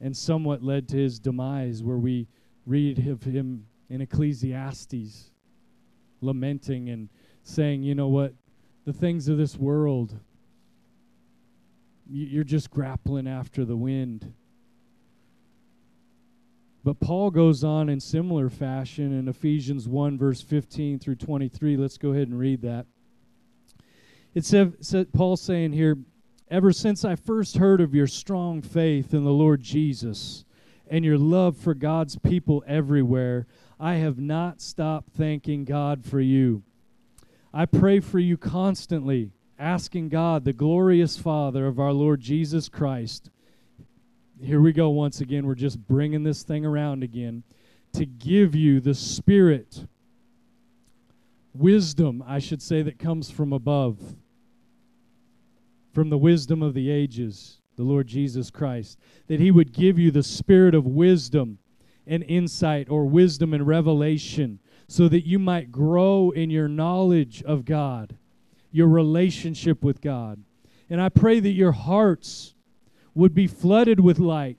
and 0.00 0.16
somewhat 0.16 0.62
led 0.62 0.88
to 0.90 0.96
his 0.96 1.18
demise, 1.18 1.82
where 1.82 1.96
we 1.96 2.28
read 2.64 3.08
of 3.08 3.24
him 3.24 3.66
in 3.90 4.02
Ecclesiastes 4.02 5.32
lamenting 6.20 6.90
and 6.90 7.08
saying, 7.42 7.82
you 7.82 7.96
know 7.96 8.06
what, 8.06 8.32
the 8.84 8.92
things 8.92 9.26
of 9.26 9.36
this 9.36 9.56
world, 9.56 10.16
you're 12.08 12.44
just 12.44 12.70
grappling 12.70 13.26
after 13.26 13.64
the 13.64 13.76
wind. 13.76 14.32
But 16.86 17.00
Paul 17.00 17.32
goes 17.32 17.64
on 17.64 17.88
in 17.88 17.98
similar 17.98 18.48
fashion 18.48 19.12
in 19.12 19.26
Ephesians 19.26 19.88
1, 19.88 20.16
verse 20.16 20.40
15 20.40 21.00
through 21.00 21.16
23. 21.16 21.76
Let's 21.76 21.98
go 21.98 22.10
ahead 22.10 22.28
and 22.28 22.38
read 22.38 22.62
that. 22.62 22.86
It 24.34 24.44
said 24.44 25.12
Paul 25.12 25.36
saying 25.36 25.72
here, 25.72 25.98
Ever 26.48 26.72
since 26.72 27.04
I 27.04 27.16
first 27.16 27.56
heard 27.56 27.80
of 27.80 27.92
your 27.92 28.06
strong 28.06 28.62
faith 28.62 29.12
in 29.12 29.24
the 29.24 29.32
Lord 29.32 29.62
Jesus 29.62 30.44
and 30.88 31.04
your 31.04 31.18
love 31.18 31.56
for 31.56 31.74
God's 31.74 32.18
people 32.18 32.62
everywhere, 32.68 33.48
I 33.80 33.94
have 33.94 34.20
not 34.20 34.60
stopped 34.60 35.10
thanking 35.10 35.64
God 35.64 36.04
for 36.04 36.20
you. 36.20 36.62
I 37.52 37.66
pray 37.66 37.98
for 37.98 38.20
you 38.20 38.36
constantly, 38.36 39.32
asking 39.58 40.10
God, 40.10 40.44
the 40.44 40.52
glorious 40.52 41.16
Father 41.16 41.66
of 41.66 41.80
our 41.80 41.92
Lord 41.92 42.20
Jesus 42.20 42.68
Christ. 42.68 43.28
Here 44.40 44.60
we 44.60 44.72
go 44.72 44.90
once 44.90 45.20
again. 45.20 45.46
We're 45.46 45.54
just 45.54 45.78
bringing 45.86 46.22
this 46.22 46.42
thing 46.42 46.64
around 46.66 47.02
again. 47.02 47.42
To 47.94 48.04
give 48.04 48.54
you 48.54 48.80
the 48.80 48.94
Spirit, 48.94 49.86
wisdom, 51.54 52.22
I 52.26 52.38
should 52.38 52.60
say, 52.60 52.82
that 52.82 52.98
comes 52.98 53.30
from 53.30 53.52
above 53.52 53.98
from 55.96 56.10
the 56.10 56.18
wisdom 56.18 56.60
of 56.60 56.74
the 56.74 56.90
ages, 56.90 57.62
the 57.76 57.82
Lord 57.82 58.06
Jesus 58.06 58.50
Christ, 58.50 58.98
that 59.28 59.40
He 59.40 59.50
would 59.50 59.72
give 59.72 59.98
you 59.98 60.10
the 60.10 60.22
spirit 60.22 60.74
of 60.74 60.84
wisdom 60.84 61.56
and 62.06 62.22
insight 62.24 62.90
or 62.90 63.06
wisdom 63.06 63.54
and 63.54 63.66
revelation 63.66 64.58
so 64.88 65.08
that 65.08 65.26
you 65.26 65.38
might 65.38 65.72
grow 65.72 66.32
in 66.32 66.50
your 66.50 66.68
knowledge 66.68 67.42
of 67.44 67.64
God, 67.64 68.14
your 68.70 68.88
relationship 68.88 69.82
with 69.82 70.02
God. 70.02 70.44
And 70.90 71.00
I 71.00 71.08
pray 71.08 71.40
that 71.40 71.52
your 71.52 71.72
hearts 71.72 72.54
would 73.16 73.34
be 73.34 73.46
flooded 73.46 73.98
with 73.98 74.18
light 74.18 74.58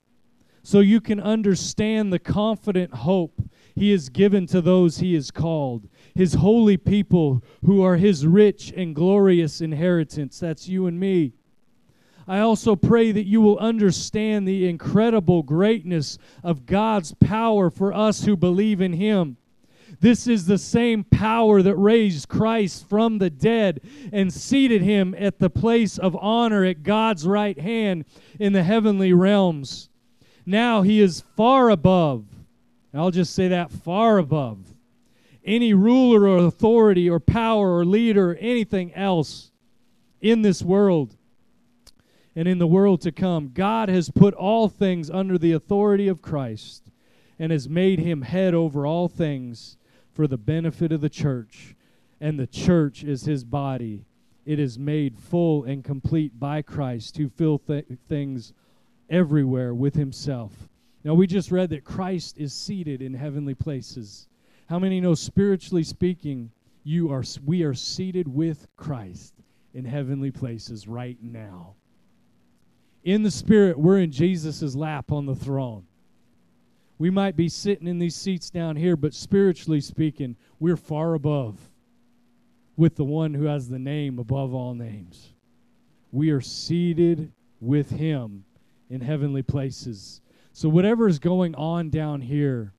so 0.64 0.80
you 0.80 1.00
can 1.00 1.20
understand 1.22 2.12
the 2.12 2.20
confident 2.20 2.94
hope 2.94 3.42
he 3.74 3.92
has 3.92 4.10
given 4.10 4.46
to 4.48 4.60
those 4.60 4.98
he 4.98 5.14
has 5.14 5.32
called, 5.32 5.88
his 6.14 6.34
holy 6.34 6.76
people 6.76 7.42
who 7.64 7.82
are 7.82 7.96
his 7.96 8.28
rich 8.28 8.74
and 8.76 8.94
glorious 8.94 9.62
inheritance. 9.62 10.40
That's 10.40 10.68
you 10.68 10.88
and 10.88 11.00
me. 11.00 11.32
I 12.28 12.40
also 12.40 12.76
pray 12.76 13.14
that 13.14 13.26
you 13.26 13.40
will 13.40 13.58
understand 13.60 14.46
the 14.46 14.68
incredible 14.68 15.42
greatness 15.44 16.18
of 16.44 16.66
God's 16.66 17.14
power 17.14 17.70
for 17.70 17.94
us 17.94 18.26
who 18.26 18.36
believe 18.36 18.82
in 18.82 18.92
him. 18.92 19.38
This 20.00 20.28
is 20.28 20.46
the 20.46 20.58
same 20.58 21.04
power 21.06 21.62
that 21.62 21.76
raised 21.76 22.28
Christ 22.28 22.88
from 22.90 23.20
the 23.20 23.30
dead 23.30 23.80
and 24.12 24.34
seated 24.34 24.82
him 24.82 25.16
at 25.18 25.40
the 25.40 25.50
place 25.50 25.98
of 25.98 26.16
honor 26.18 26.66
at 26.66 26.84
God's 26.84 27.26
right 27.26 27.58
hand 27.58 28.06
in 28.40 28.54
the 28.54 28.64
heavenly 28.64 29.14
realms. 29.14 29.90
Now 30.46 30.82
he 30.82 31.02
is 31.02 31.24
far 31.36 31.70
above 31.70 32.26
I'll 32.98 33.12
just 33.12 33.34
say 33.36 33.48
that 33.50 33.72
far 33.72 34.18
above 34.18 34.60
any 35.46 35.74
ruler 35.74 36.28
or 36.28 36.38
authority 36.46 37.10
or 37.10 37.20
power 37.20 37.78
or 37.78 37.86
leader 37.86 38.32
or 38.32 38.36
anything 38.36 38.94
else 38.94 39.52
in 40.20 40.42
this 40.42 40.62
world. 40.62 41.16
and 42.36 42.48
in 42.48 42.60
the 42.60 42.68
world 42.68 43.02
to 43.02 43.12
come. 43.12 43.50
God 43.52 43.90
has 43.90 44.12
put 44.12 44.36
all 44.36 44.70
things 44.70 45.10
under 45.10 45.40
the 45.40 45.54
authority 45.54 46.08
of 46.08 46.22
Christ 46.22 46.92
and 47.40 47.52
has 47.52 47.68
made 47.68 47.98
him 47.98 48.22
head 48.22 48.54
over 48.54 48.86
all 48.86 49.08
things 49.08 49.76
for 50.12 50.28
the 50.28 50.38
benefit 50.38 50.92
of 50.92 51.02
the 51.02 51.10
church. 51.10 51.76
And 52.22 52.40
the 52.40 52.46
church 52.46 53.04
is 53.04 53.24
his 53.24 53.44
body. 53.44 54.06
It 54.48 54.60
is 54.60 54.80
made 54.80 55.20
full 55.20 55.66
and 55.66 55.84
complete 55.84 56.40
by 56.40 56.62
Christ, 56.62 57.18
who 57.18 57.28
fill 57.28 57.60
th- 57.60 57.86
things 58.08 58.54
everywhere 59.10 59.76
with 59.76 59.94
himself. 59.94 60.70
Now, 61.04 61.16
we 61.16 61.28
just 61.28 61.52
read 61.52 61.70
that 61.72 61.84
Christ 61.84 62.38
is 62.38 62.54
seated 62.54 63.02
in 63.02 63.14
heavenly 63.14 63.56
places. 63.56 64.30
How 64.70 64.80
many 64.80 65.02
know, 65.02 65.16
spiritually 65.16 65.84
speaking, 65.84 66.50
you 66.86 67.12
are, 67.12 67.26
we 67.46 67.64
are 67.64 67.74
seated 67.74 68.26
with 68.26 68.68
Christ 68.78 69.34
in 69.74 69.84
heavenly 69.84 70.32
places 70.32 70.88
right 70.88 71.18
now? 71.22 71.74
In 73.04 73.24
the 73.24 73.32
Spirit, 73.32 73.78
we're 73.78 74.00
in 74.00 74.14
Jesus' 74.14 74.76
lap 74.76 75.12
on 75.12 75.26
the 75.26 75.36
throne. 75.36 75.86
We 76.98 77.10
might 77.10 77.36
be 77.36 77.50
sitting 77.50 77.88
in 77.88 78.00
these 78.00 78.16
seats 78.16 78.50
down 78.50 78.78
here, 78.78 78.96
but 78.96 79.14
spiritually 79.14 79.82
speaking, 79.82 80.38
we're 80.58 80.78
far 80.78 81.16
above 81.16 81.60
with 82.78 82.96
the 82.96 83.04
one 83.04 83.34
who 83.34 83.46
has 83.46 83.68
the 83.68 83.80
name 83.80 84.20
above 84.20 84.54
all 84.54 84.76
names. 84.76 85.34
We 86.12 86.30
are 86.30 86.42
seated 86.42 87.34
with 87.60 87.90
him 87.90 88.46
in 88.90 89.02
heavenly 89.02 89.42
places. 89.42 90.22
So, 90.54 90.70
whatever 90.70 91.08
is 91.08 91.20
going 91.20 91.56
on 91.56 91.90
down 91.90 92.22
here, 92.22 92.74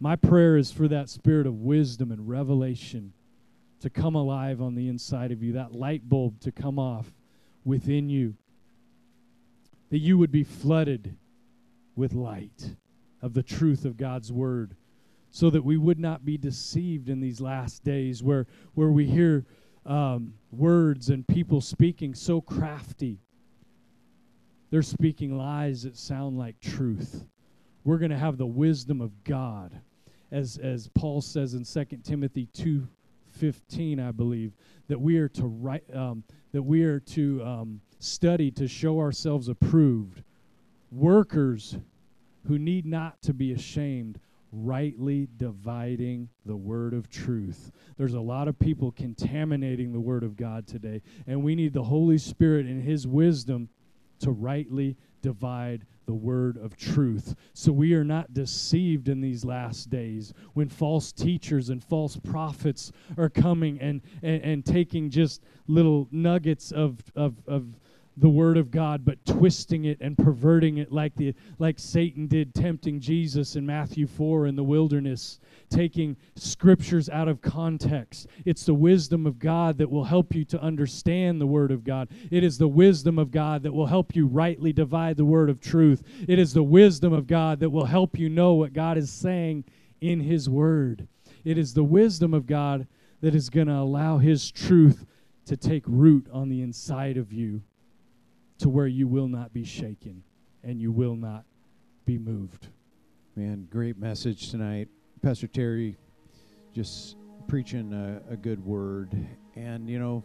my 0.00 0.16
prayer 0.16 0.56
is 0.56 0.72
for 0.72 0.88
that 0.88 1.08
spirit 1.08 1.46
of 1.46 1.60
wisdom 1.60 2.10
and 2.10 2.28
revelation 2.28 3.12
to 3.80 3.88
come 3.88 4.16
alive 4.16 4.60
on 4.60 4.74
the 4.74 4.88
inside 4.88 5.32
of 5.32 5.42
you, 5.42 5.52
that 5.52 5.72
light 5.72 6.08
bulb 6.08 6.40
to 6.40 6.52
come 6.52 6.78
off 6.78 7.06
within 7.64 8.08
you, 8.08 8.34
that 9.90 9.98
you 9.98 10.18
would 10.18 10.32
be 10.32 10.44
flooded 10.44 11.16
with 11.94 12.12
light 12.12 12.74
of 13.20 13.34
the 13.34 13.42
truth 13.42 13.84
of 13.84 13.96
God's 13.96 14.32
word 14.32 14.74
so 15.32 15.48
that 15.48 15.64
we 15.64 15.78
would 15.78 15.98
not 15.98 16.24
be 16.24 16.36
deceived 16.36 17.08
in 17.08 17.18
these 17.18 17.40
last 17.40 17.82
days 17.82 18.22
where, 18.22 18.46
where 18.74 18.90
we 18.90 19.06
hear 19.06 19.46
um, 19.86 20.34
words 20.52 21.08
and 21.08 21.26
people 21.26 21.62
speaking 21.62 22.14
so 22.14 22.42
crafty. 22.42 23.18
They're 24.70 24.82
speaking 24.82 25.36
lies 25.36 25.82
that 25.82 25.96
sound 25.96 26.38
like 26.38 26.60
truth. 26.60 27.24
We're 27.82 27.96
going 27.96 28.10
to 28.10 28.18
have 28.18 28.36
the 28.36 28.46
wisdom 28.46 29.00
of 29.00 29.24
God. 29.24 29.80
As, 30.30 30.58
as 30.58 30.88
Paul 30.94 31.22
says 31.22 31.54
in 31.54 31.64
2 31.64 31.96
Timothy 32.04 32.46
2.15, 32.54 34.06
I 34.06 34.12
believe, 34.12 34.52
that 34.88 35.00
we 35.00 35.16
are 35.16 35.28
to 35.30 35.46
write, 35.46 35.84
um, 35.94 36.24
that 36.52 36.62
we 36.62 36.84
are 36.84 37.00
to 37.00 37.42
um, 37.42 37.80
study 37.98 38.50
to 38.50 38.68
show 38.68 39.00
ourselves 39.00 39.48
approved, 39.48 40.22
workers 40.90 41.78
who 42.46 42.58
need 42.58 42.84
not 42.84 43.20
to 43.22 43.32
be 43.32 43.52
ashamed, 43.52 44.18
rightly 44.52 45.28
dividing 45.38 46.28
the 46.44 46.56
word 46.56 46.92
of 46.92 47.08
truth. 47.08 47.72
There's 47.96 48.14
a 48.14 48.20
lot 48.20 48.48
of 48.48 48.58
people 48.58 48.92
contaminating 48.92 49.92
the 49.92 50.00
word 50.00 50.22
of 50.22 50.36
God 50.36 50.66
today, 50.66 51.02
and 51.26 51.42
we 51.42 51.54
need 51.54 51.72
the 51.72 51.82
Holy 51.82 52.18
Spirit 52.18 52.66
and 52.66 52.82
His 52.82 53.06
wisdom 53.06 53.70
to 54.20 54.30
rightly 54.30 54.96
divide 55.22 55.84
the 56.06 56.14
word 56.14 56.56
of 56.56 56.76
truth. 56.76 57.34
So 57.54 57.72
we 57.72 57.94
are 57.94 58.04
not 58.04 58.34
deceived 58.34 59.08
in 59.08 59.20
these 59.20 59.44
last 59.44 59.88
days 59.88 60.32
when 60.54 60.68
false 60.68 61.12
teachers 61.12 61.70
and 61.70 61.82
false 61.82 62.16
prophets 62.16 62.92
are 63.16 63.28
coming 63.28 63.80
and, 63.80 64.00
and, 64.22 64.42
and 64.42 64.66
taking 64.66 65.10
just 65.10 65.42
little 65.66 66.08
nuggets 66.10 66.72
of, 66.72 67.00
of, 67.14 67.36
of 67.46 67.66
the 68.16 68.28
word 68.28 68.58
of 68.58 68.70
God, 68.70 69.04
but 69.04 69.24
twisting 69.24 69.86
it 69.86 69.98
and 70.00 70.18
perverting 70.18 70.78
it 70.78 70.92
like 70.92 71.14
the 71.16 71.34
like 71.58 71.78
Satan 71.78 72.26
did 72.26 72.54
tempting 72.54 73.00
Jesus 73.00 73.56
in 73.56 73.64
Matthew 73.64 74.06
4 74.06 74.46
in 74.46 74.56
the 74.56 74.62
wilderness, 74.62 75.40
taking 75.70 76.16
scriptures 76.36 77.08
out 77.08 77.28
of 77.28 77.40
context. 77.40 78.26
It's 78.44 78.66
the 78.66 78.74
wisdom 78.74 79.26
of 79.26 79.38
God 79.38 79.78
that 79.78 79.90
will 79.90 80.04
help 80.04 80.34
you 80.34 80.44
to 80.46 80.62
understand 80.62 81.40
the 81.40 81.46
word 81.46 81.70
of 81.70 81.84
God. 81.84 82.08
It 82.30 82.44
is 82.44 82.58
the 82.58 82.68
wisdom 82.68 83.18
of 83.18 83.30
God 83.30 83.62
that 83.62 83.72
will 83.72 83.86
help 83.86 84.14
you 84.14 84.26
rightly 84.26 84.72
divide 84.72 85.16
the 85.16 85.24
word 85.24 85.48
of 85.48 85.60
truth. 85.60 86.02
It 86.28 86.38
is 86.38 86.52
the 86.52 86.62
wisdom 86.62 87.12
of 87.12 87.26
God 87.26 87.60
that 87.60 87.70
will 87.70 87.86
help 87.86 88.18
you 88.18 88.28
know 88.28 88.54
what 88.54 88.74
God 88.74 88.98
is 88.98 89.10
saying 89.10 89.64
in 90.02 90.20
his 90.20 90.50
word. 90.50 91.08
It 91.44 91.56
is 91.56 91.72
the 91.72 91.84
wisdom 91.84 92.34
of 92.34 92.46
God 92.46 92.86
that 93.22 93.34
is 93.34 93.48
going 93.48 93.68
to 93.68 93.74
allow 93.74 94.18
his 94.18 94.50
truth 94.50 95.06
to 95.46 95.56
take 95.56 95.84
root 95.86 96.28
on 96.32 96.48
the 96.48 96.60
inside 96.60 97.16
of 97.16 97.32
you 97.32 97.62
to 98.62 98.68
where 98.68 98.86
you 98.86 99.08
will 99.08 99.26
not 99.26 99.52
be 99.52 99.64
shaken 99.64 100.22
and 100.62 100.80
you 100.80 100.92
will 100.92 101.16
not 101.16 101.44
be 102.06 102.16
moved. 102.16 102.68
Man, 103.34 103.66
great 103.72 103.98
message 103.98 104.52
tonight. 104.52 104.86
Pastor 105.20 105.48
Terry 105.48 105.96
just 106.72 107.16
preaching 107.48 107.92
a, 107.92 108.22
a 108.32 108.36
good 108.36 108.64
word. 108.64 109.16
And, 109.56 109.90
you 109.90 109.98
know, 109.98 110.22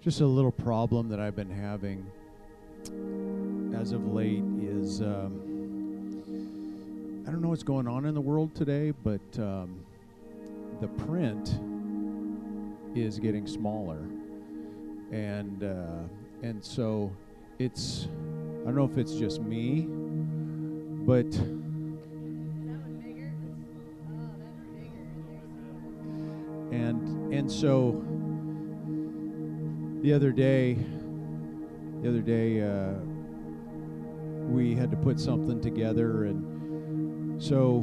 just 0.00 0.20
a 0.20 0.26
little 0.26 0.52
problem 0.52 1.08
that 1.08 1.18
I've 1.18 1.34
been 1.34 1.50
having 1.50 2.06
as 3.74 3.90
of 3.90 4.06
late 4.12 4.44
is 4.60 5.02
um, 5.02 5.40
I 7.26 7.32
don't 7.32 7.42
know 7.42 7.48
what's 7.48 7.64
going 7.64 7.88
on 7.88 8.06
in 8.06 8.14
the 8.14 8.20
world 8.20 8.54
today, 8.54 8.92
but 8.92 9.20
um, 9.40 9.84
the 10.80 10.86
print 10.86 11.58
is 12.94 13.18
getting 13.18 13.48
smaller. 13.48 13.98
And, 15.10 15.64
uh, 15.64 16.04
and 16.42 16.64
so 16.64 17.12
it's 17.58 18.08
I 18.62 18.66
don't 18.66 18.76
know 18.76 18.84
if 18.84 18.98
it's 18.98 19.14
just 19.14 19.40
me, 19.42 19.86
but 21.06 21.26
and 26.72 27.32
and 27.32 27.50
so 27.50 28.04
the 30.02 30.12
other 30.12 30.32
day 30.32 30.78
the 32.02 32.08
other 32.08 32.20
day 32.20 32.60
uh, 32.60 32.94
we 34.48 34.74
had 34.74 34.90
to 34.90 34.96
put 34.96 35.20
something 35.20 35.60
together. 35.60 36.24
And 36.24 37.40
so 37.40 37.82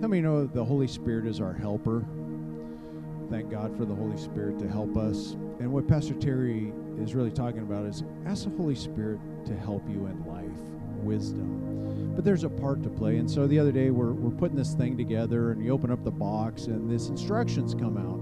how 0.00 0.08
many 0.08 0.20
know 0.20 0.44
the 0.46 0.64
holy 0.64 0.88
spirit 0.88 1.26
is 1.26 1.40
our 1.40 1.52
helper? 1.52 2.04
Thank 3.30 3.50
god 3.50 3.76
for 3.76 3.84
the 3.84 3.94
holy 3.94 4.18
spirit 4.18 4.58
to 4.58 4.68
help 4.68 4.96
us. 4.96 5.34
And 5.60 5.72
what 5.72 5.86
pastor 5.86 6.14
terry 6.14 6.72
is 7.00 7.14
really 7.14 7.30
talking 7.30 7.60
about 7.60 7.84
is 7.86 8.02
ask 8.26 8.44
the 8.44 8.50
Holy 8.50 8.74
Spirit 8.74 9.18
to 9.46 9.56
help 9.56 9.82
you 9.88 10.06
in 10.06 10.24
life, 10.26 10.44
wisdom. 11.02 12.12
But 12.14 12.24
there's 12.24 12.44
a 12.44 12.48
part 12.48 12.82
to 12.82 12.88
play. 12.88 13.18
And 13.18 13.30
so 13.30 13.46
the 13.46 13.58
other 13.58 13.72
day 13.72 13.90
we're, 13.90 14.12
we're 14.12 14.36
putting 14.36 14.56
this 14.56 14.74
thing 14.74 14.96
together 14.96 15.52
and 15.52 15.64
you 15.64 15.72
open 15.72 15.90
up 15.90 16.02
the 16.04 16.10
box 16.10 16.66
and 16.66 16.90
this 16.90 17.08
instructions 17.08 17.74
come 17.74 17.96
out. 17.96 18.18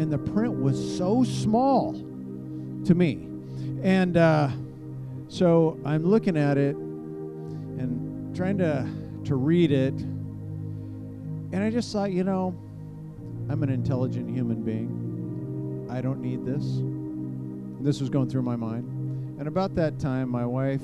And 0.00 0.12
the 0.12 0.18
print 0.18 0.60
was 0.60 0.98
so 0.98 1.24
small 1.24 1.94
to 2.84 2.94
me. 2.94 3.26
And 3.82 4.16
uh, 4.16 4.50
so 5.28 5.78
I'm 5.84 6.04
looking 6.04 6.36
at 6.36 6.58
it 6.58 6.76
and 6.76 8.34
trying 8.36 8.58
to, 8.58 8.88
to 9.24 9.36
read 9.36 9.72
it. 9.72 9.94
And 9.94 11.56
I 11.56 11.70
just 11.70 11.92
thought, 11.92 12.12
you 12.12 12.24
know, 12.24 12.54
I'm 13.48 13.62
an 13.62 13.70
intelligent 13.70 14.30
human 14.30 14.62
being. 14.62 15.88
I 15.90 16.00
don't 16.00 16.20
need 16.20 16.44
this. 16.44 16.82
This 17.80 18.00
was 18.00 18.10
going 18.10 18.28
through 18.28 18.42
my 18.42 18.56
mind. 18.56 18.84
And 19.38 19.48
about 19.48 19.74
that 19.76 19.98
time, 19.98 20.28
my 20.28 20.44
wife 20.44 20.82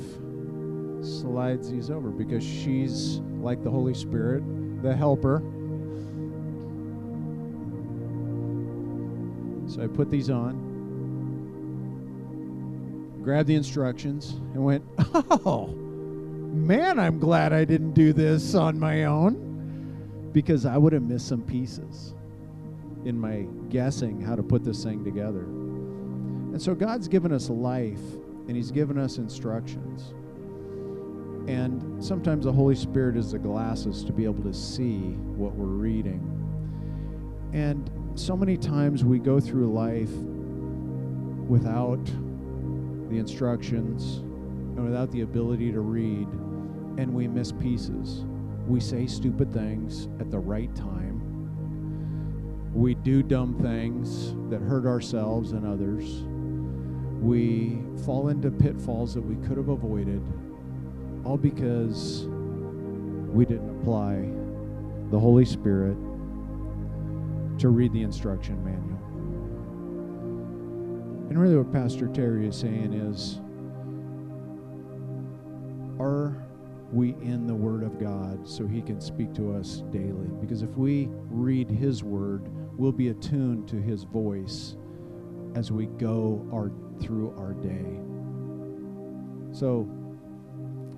slides 1.03 1.71
these 1.71 1.91
over 1.91 2.09
because 2.09 2.43
she's 2.43 3.19
like 3.41 3.63
the 3.63 3.71
Holy 3.71 3.93
Spirit, 3.93 4.43
the 4.83 4.97
helper. 4.97 5.43
So 9.69 9.83
I 9.83 9.89
put 9.89 10.11
these 10.11 10.31
on, 10.31 10.63
grabbed 13.23 13.49
the 13.49 13.57
instructions, 13.57 14.41
and 14.55 14.65
went, 14.65 14.83
Oh, 15.45 15.67
man, 15.67 16.99
I'm 16.99 17.19
glad 17.19 17.53
I 17.53 17.67
didn't 17.67 17.93
do 17.93 18.15
this 18.15 18.55
on 18.55 18.79
my 18.79 19.05
own 19.05 20.31
because 20.33 20.65
I 20.65 20.79
would 20.79 20.95
have 20.95 21.03
missed 21.03 21.29
some 21.29 21.43
pieces 21.43 22.15
in 23.05 23.21
my 23.21 23.47
guessing 23.69 24.21
how 24.21 24.35
to 24.35 24.43
put 24.43 24.65
this 24.65 24.83
thing 24.83 25.05
together. 25.05 25.47
And 26.57 26.63
so 26.63 26.75
God's 26.75 27.07
given 27.07 27.33
us 27.33 27.51
life 27.51 28.01
and 28.49 28.57
He's 28.57 28.71
given 28.71 28.97
us 28.97 29.19
instructions. 29.19 30.15
And 31.51 32.03
sometimes 32.03 32.47
the 32.47 32.53
Holy 32.53 32.75
Spirit 32.75 33.19
is 33.19 33.33
the 33.33 33.39
glasses 33.39 34.03
to 34.05 34.13
be 34.15 34.25
able 34.25 34.43
to 34.43 34.55
see 34.55 35.01
what 35.37 35.53
we're 35.53 35.67
reading. 35.67 36.23
And 37.53 37.91
so 38.15 38.39
many 38.39 38.57
times 38.57 39.05
we 39.05 39.19
go 39.19 39.39
through 39.39 39.71
life 39.71 40.09
without 41.47 42.03
the 43.11 43.19
instructions 43.19 44.21
and 44.21 44.83
without 44.83 45.11
the 45.11 45.21
ability 45.21 45.73
to 45.73 45.81
read, 45.81 46.27
and 46.97 47.13
we 47.13 47.29
miss 47.29 47.53
pieces. 47.53 48.25
We 48.67 48.81
say 48.81 49.07
stupid 49.07 49.53
things 49.53 50.09
at 50.21 50.31
the 50.31 50.39
right 50.39 50.75
time. 50.75 51.21
We 52.73 52.95
do 52.95 53.23
dumb 53.23 53.59
things 53.61 54.33
that 54.49 54.63
hurt 54.63 54.87
ourselves 54.87 55.53
and 55.53 55.67
others 55.67 56.25
we 57.27 57.77
fall 58.05 58.29
into 58.29 58.51
pitfalls 58.51 59.15
that 59.15 59.21
we 59.23 59.35
could 59.47 59.57
have 59.57 59.69
avoided, 59.69 60.23
all 61.25 61.37
because 61.37 62.27
we 63.33 63.45
didn't 63.45 63.81
apply 63.81 64.29
the 65.11 65.19
Holy 65.19 65.45
Spirit 65.45 65.97
to 67.59 67.69
read 67.69 67.93
the 67.93 68.03
instruction 68.03 68.63
manual. 68.65 68.97
And 71.29 71.41
really, 71.41 71.57
what 71.57 71.73
Pastor 71.73 72.07
Terry 72.07 72.47
is 72.47 72.57
saying 72.57 72.93
is 72.93 73.41
are 75.99 76.47
we 76.93 77.11
in 77.23 77.47
the 77.49 77.55
Word 77.55 77.83
of 77.83 77.99
God 77.99 78.47
so 78.49 78.67
He 78.69 78.81
can 78.81 79.01
speak 79.01 79.35
to 79.35 79.53
us 79.53 79.83
daily? 79.91 80.29
Because 80.41 80.63
if 80.63 80.71
we 80.77 81.09
read 81.29 81.69
His 81.69 82.05
Word, 82.05 82.49
we'll 82.77 82.93
be 82.93 83.09
attuned 83.09 83.67
to 83.69 83.77
His 83.77 84.05
voice 84.05 84.77
as 85.57 85.73
we 85.73 85.87
go 85.87 86.47
our, 86.53 86.71
through 87.01 87.35
our 87.39 87.53
day. 87.55 88.01
So, 89.53 89.89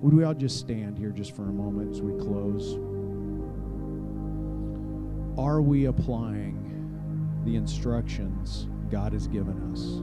would 0.01 0.13
we 0.13 0.23
all 0.23 0.33
just 0.33 0.59
stand 0.59 0.97
here 0.97 1.11
just 1.11 1.35
for 1.35 1.43
a 1.43 1.51
moment 1.51 1.91
as 1.91 2.01
we 2.01 2.13
close? 2.21 2.77
Are 5.37 5.61
we 5.61 5.85
applying 5.85 6.57
the 7.45 7.55
instructions 7.55 8.67
God 8.89 9.13
has 9.13 9.27
given 9.27 9.71
us? 9.71 10.01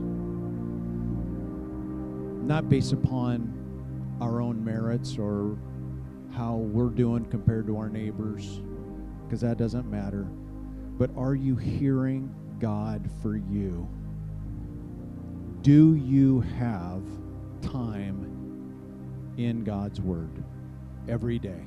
Not 2.47 2.69
based 2.69 2.93
upon 2.93 3.53
our 4.21 4.41
own 4.41 4.63
merits 4.63 5.17
or 5.17 5.57
how 6.31 6.55
we're 6.55 6.89
doing 6.89 7.25
compared 7.25 7.67
to 7.67 7.77
our 7.77 7.89
neighbors, 7.89 8.61
because 9.25 9.41
that 9.41 9.57
doesn't 9.57 9.89
matter. 9.89 10.27
But 10.97 11.11
are 11.15 11.35
you 11.35 11.55
hearing 11.55 12.33
God 12.59 13.09
for 13.21 13.37
you? 13.37 13.87
Do 15.67 15.95
you 15.95 16.39
have 16.57 17.03
time 17.61 18.23
in 19.35 19.65
God's 19.65 19.99
Word 19.99 20.31
every 21.09 21.39
day? 21.39 21.61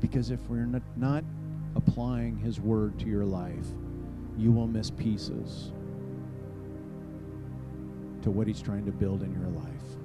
Because 0.00 0.32
if 0.32 0.40
we're 0.48 0.66
not, 0.96 1.22
applying 1.76 2.36
His 2.38 2.58
Word 2.58 2.98
to 2.98 3.06
your 3.06 3.24
life, 3.24 3.66
you 4.36 4.50
will 4.50 4.66
miss 4.66 4.90
pieces 4.90 5.70
to 8.22 8.32
what 8.32 8.48
He's 8.48 8.60
trying 8.60 8.84
to 8.86 8.90
build 8.90 9.22
in 9.22 9.32
your 9.32 9.48
life. 9.50 9.96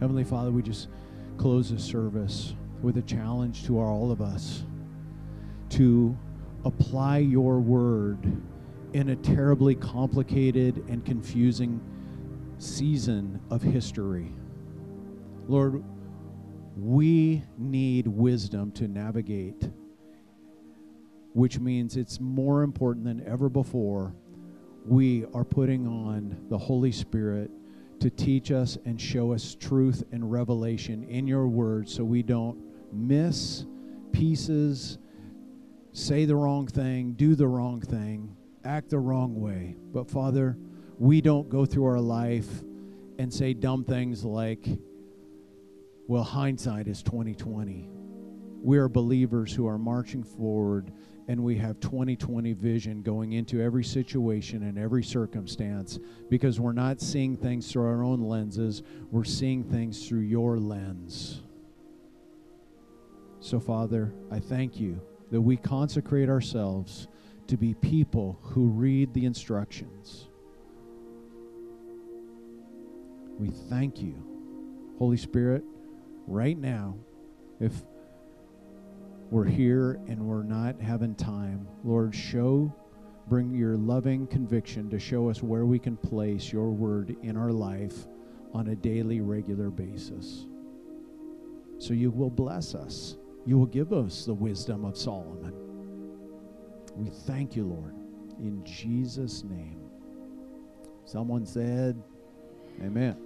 Heavenly 0.00 0.24
Father, 0.24 0.50
we 0.50 0.60
just 0.60 0.88
close 1.38 1.70
this 1.70 1.84
service 1.84 2.54
with 2.82 2.96
a 2.96 3.02
challenge 3.02 3.64
to 3.66 3.78
all 3.78 4.10
of 4.10 4.20
us 4.20 4.64
to 5.70 6.18
apply 6.64 7.18
your 7.18 7.60
word 7.60 8.40
in 8.92 9.10
a 9.10 9.16
terribly 9.16 9.74
complicated 9.74 10.84
and 10.88 11.04
confusing 11.04 11.80
season 12.58 13.40
of 13.50 13.60
history. 13.62 14.32
Lord, 15.48 15.82
we 16.76 17.44
need 17.58 18.06
wisdom 18.06 18.72
to 18.72 18.88
navigate, 18.88 19.68
which 21.32 21.58
means 21.58 21.96
it's 21.96 22.20
more 22.20 22.62
important 22.62 23.04
than 23.04 23.26
ever 23.26 23.48
before. 23.48 24.14
We 24.86 25.24
are 25.34 25.44
putting 25.44 25.86
on 25.86 26.36
the 26.48 26.58
Holy 26.58 26.92
Spirit 26.92 27.50
to 28.00 28.10
teach 28.10 28.50
us 28.50 28.76
and 28.84 29.00
show 29.00 29.32
us 29.32 29.56
truth 29.58 30.02
and 30.12 30.30
revelation 30.30 31.04
in 31.04 31.26
your 31.26 31.46
word 31.48 31.88
so 31.88 32.04
we 32.04 32.22
don't 32.22 32.58
miss 32.92 33.64
pieces, 34.12 34.98
say 35.94 36.24
the 36.24 36.34
wrong 36.34 36.66
thing, 36.66 37.12
do 37.12 37.36
the 37.36 37.46
wrong 37.46 37.80
thing, 37.80 38.36
act 38.64 38.90
the 38.90 38.98
wrong 38.98 39.40
way. 39.40 39.76
But 39.92 40.10
Father, 40.10 40.58
we 40.98 41.20
don't 41.20 41.48
go 41.48 41.64
through 41.64 41.84
our 41.84 42.00
life 42.00 42.48
and 43.18 43.32
say 43.32 43.54
dumb 43.54 43.84
things 43.84 44.24
like, 44.24 44.66
well, 46.08 46.24
hindsight 46.24 46.88
is 46.88 47.02
2020. 47.04 47.88
We 48.60 48.76
are 48.78 48.88
believers 48.88 49.54
who 49.54 49.68
are 49.68 49.78
marching 49.78 50.24
forward 50.24 50.92
and 51.28 51.42
we 51.42 51.56
have 51.56 51.78
2020 51.78 52.52
vision 52.54 53.00
going 53.00 53.34
into 53.34 53.62
every 53.62 53.84
situation 53.84 54.64
and 54.64 54.76
every 54.76 55.04
circumstance 55.04 56.00
because 56.28 56.58
we're 56.58 56.72
not 56.72 57.00
seeing 57.00 57.36
things 57.36 57.70
through 57.70 57.86
our 57.86 58.02
own 58.02 58.20
lenses, 58.20 58.82
we're 59.12 59.24
seeing 59.24 59.62
things 59.62 60.08
through 60.08 60.20
your 60.20 60.58
lens. 60.58 61.40
So, 63.38 63.60
Father, 63.60 64.12
I 64.30 64.40
thank 64.40 64.80
you 64.80 65.00
that 65.34 65.40
we 65.40 65.56
consecrate 65.56 66.28
ourselves 66.28 67.08
to 67.48 67.56
be 67.56 67.74
people 67.74 68.38
who 68.40 68.68
read 68.68 69.12
the 69.14 69.24
instructions. 69.24 70.28
We 73.36 73.48
thank 73.48 74.00
you, 74.00 74.14
Holy 74.96 75.16
Spirit, 75.16 75.64
right 76.28 76.56
now. 76.56 76.94
If 77.58 77.72
we're 79.32 79.44
here 79.44 79.98
and 80.06 80.20
we're 80.20 80.44
not 80.44 80.80
having 80.80 81.16
time, 81.16 81.66
Lord, 81.82 82.14
show, 82.14 82.72
bring 83.26 83.56
your 83.56 83.76
loving 83.76 84.28
conviction 84.28 84.88
to 84.90 85.00
show 85.00 85.28
us 85.28 85.42
where 85.42 85.66
we 85.66 85.80
can 85.80 85.96
place 85.96 86.52
your 86.52 86.70
word 86.70 87.16
in 87.24 87.36
our 87.36 87.50
life 87.50 88.06
on 88.52 88.68
a 88.68 88.76
daily, 88.76 89.20
regular 89.20 89.70
basis. 89.70 90.46
So 91.80 91.92
you 91.92 92.12
will 92.12 92.30
bless 92.30 92.76
us. 92.76 93.16
You 93.46 93.58
will 93.58 93.66
give 93.66 93.92
us 93.92 94.24
the 94.24 94.34
wisdom 94.34 94.84
of 94.84 94.96
Solomon. 94.96 95.54
We 96.96 97.10
thank 97.10 97.56
you, 97.56 97.64
Lord, 97.64 97.94
in 98.40 98.64
Jesus' 98.64 99.44
name. 99.44 99.80
Someone 101.04 101.44
said, 101.44 102.02
Amen. 102.82 103.23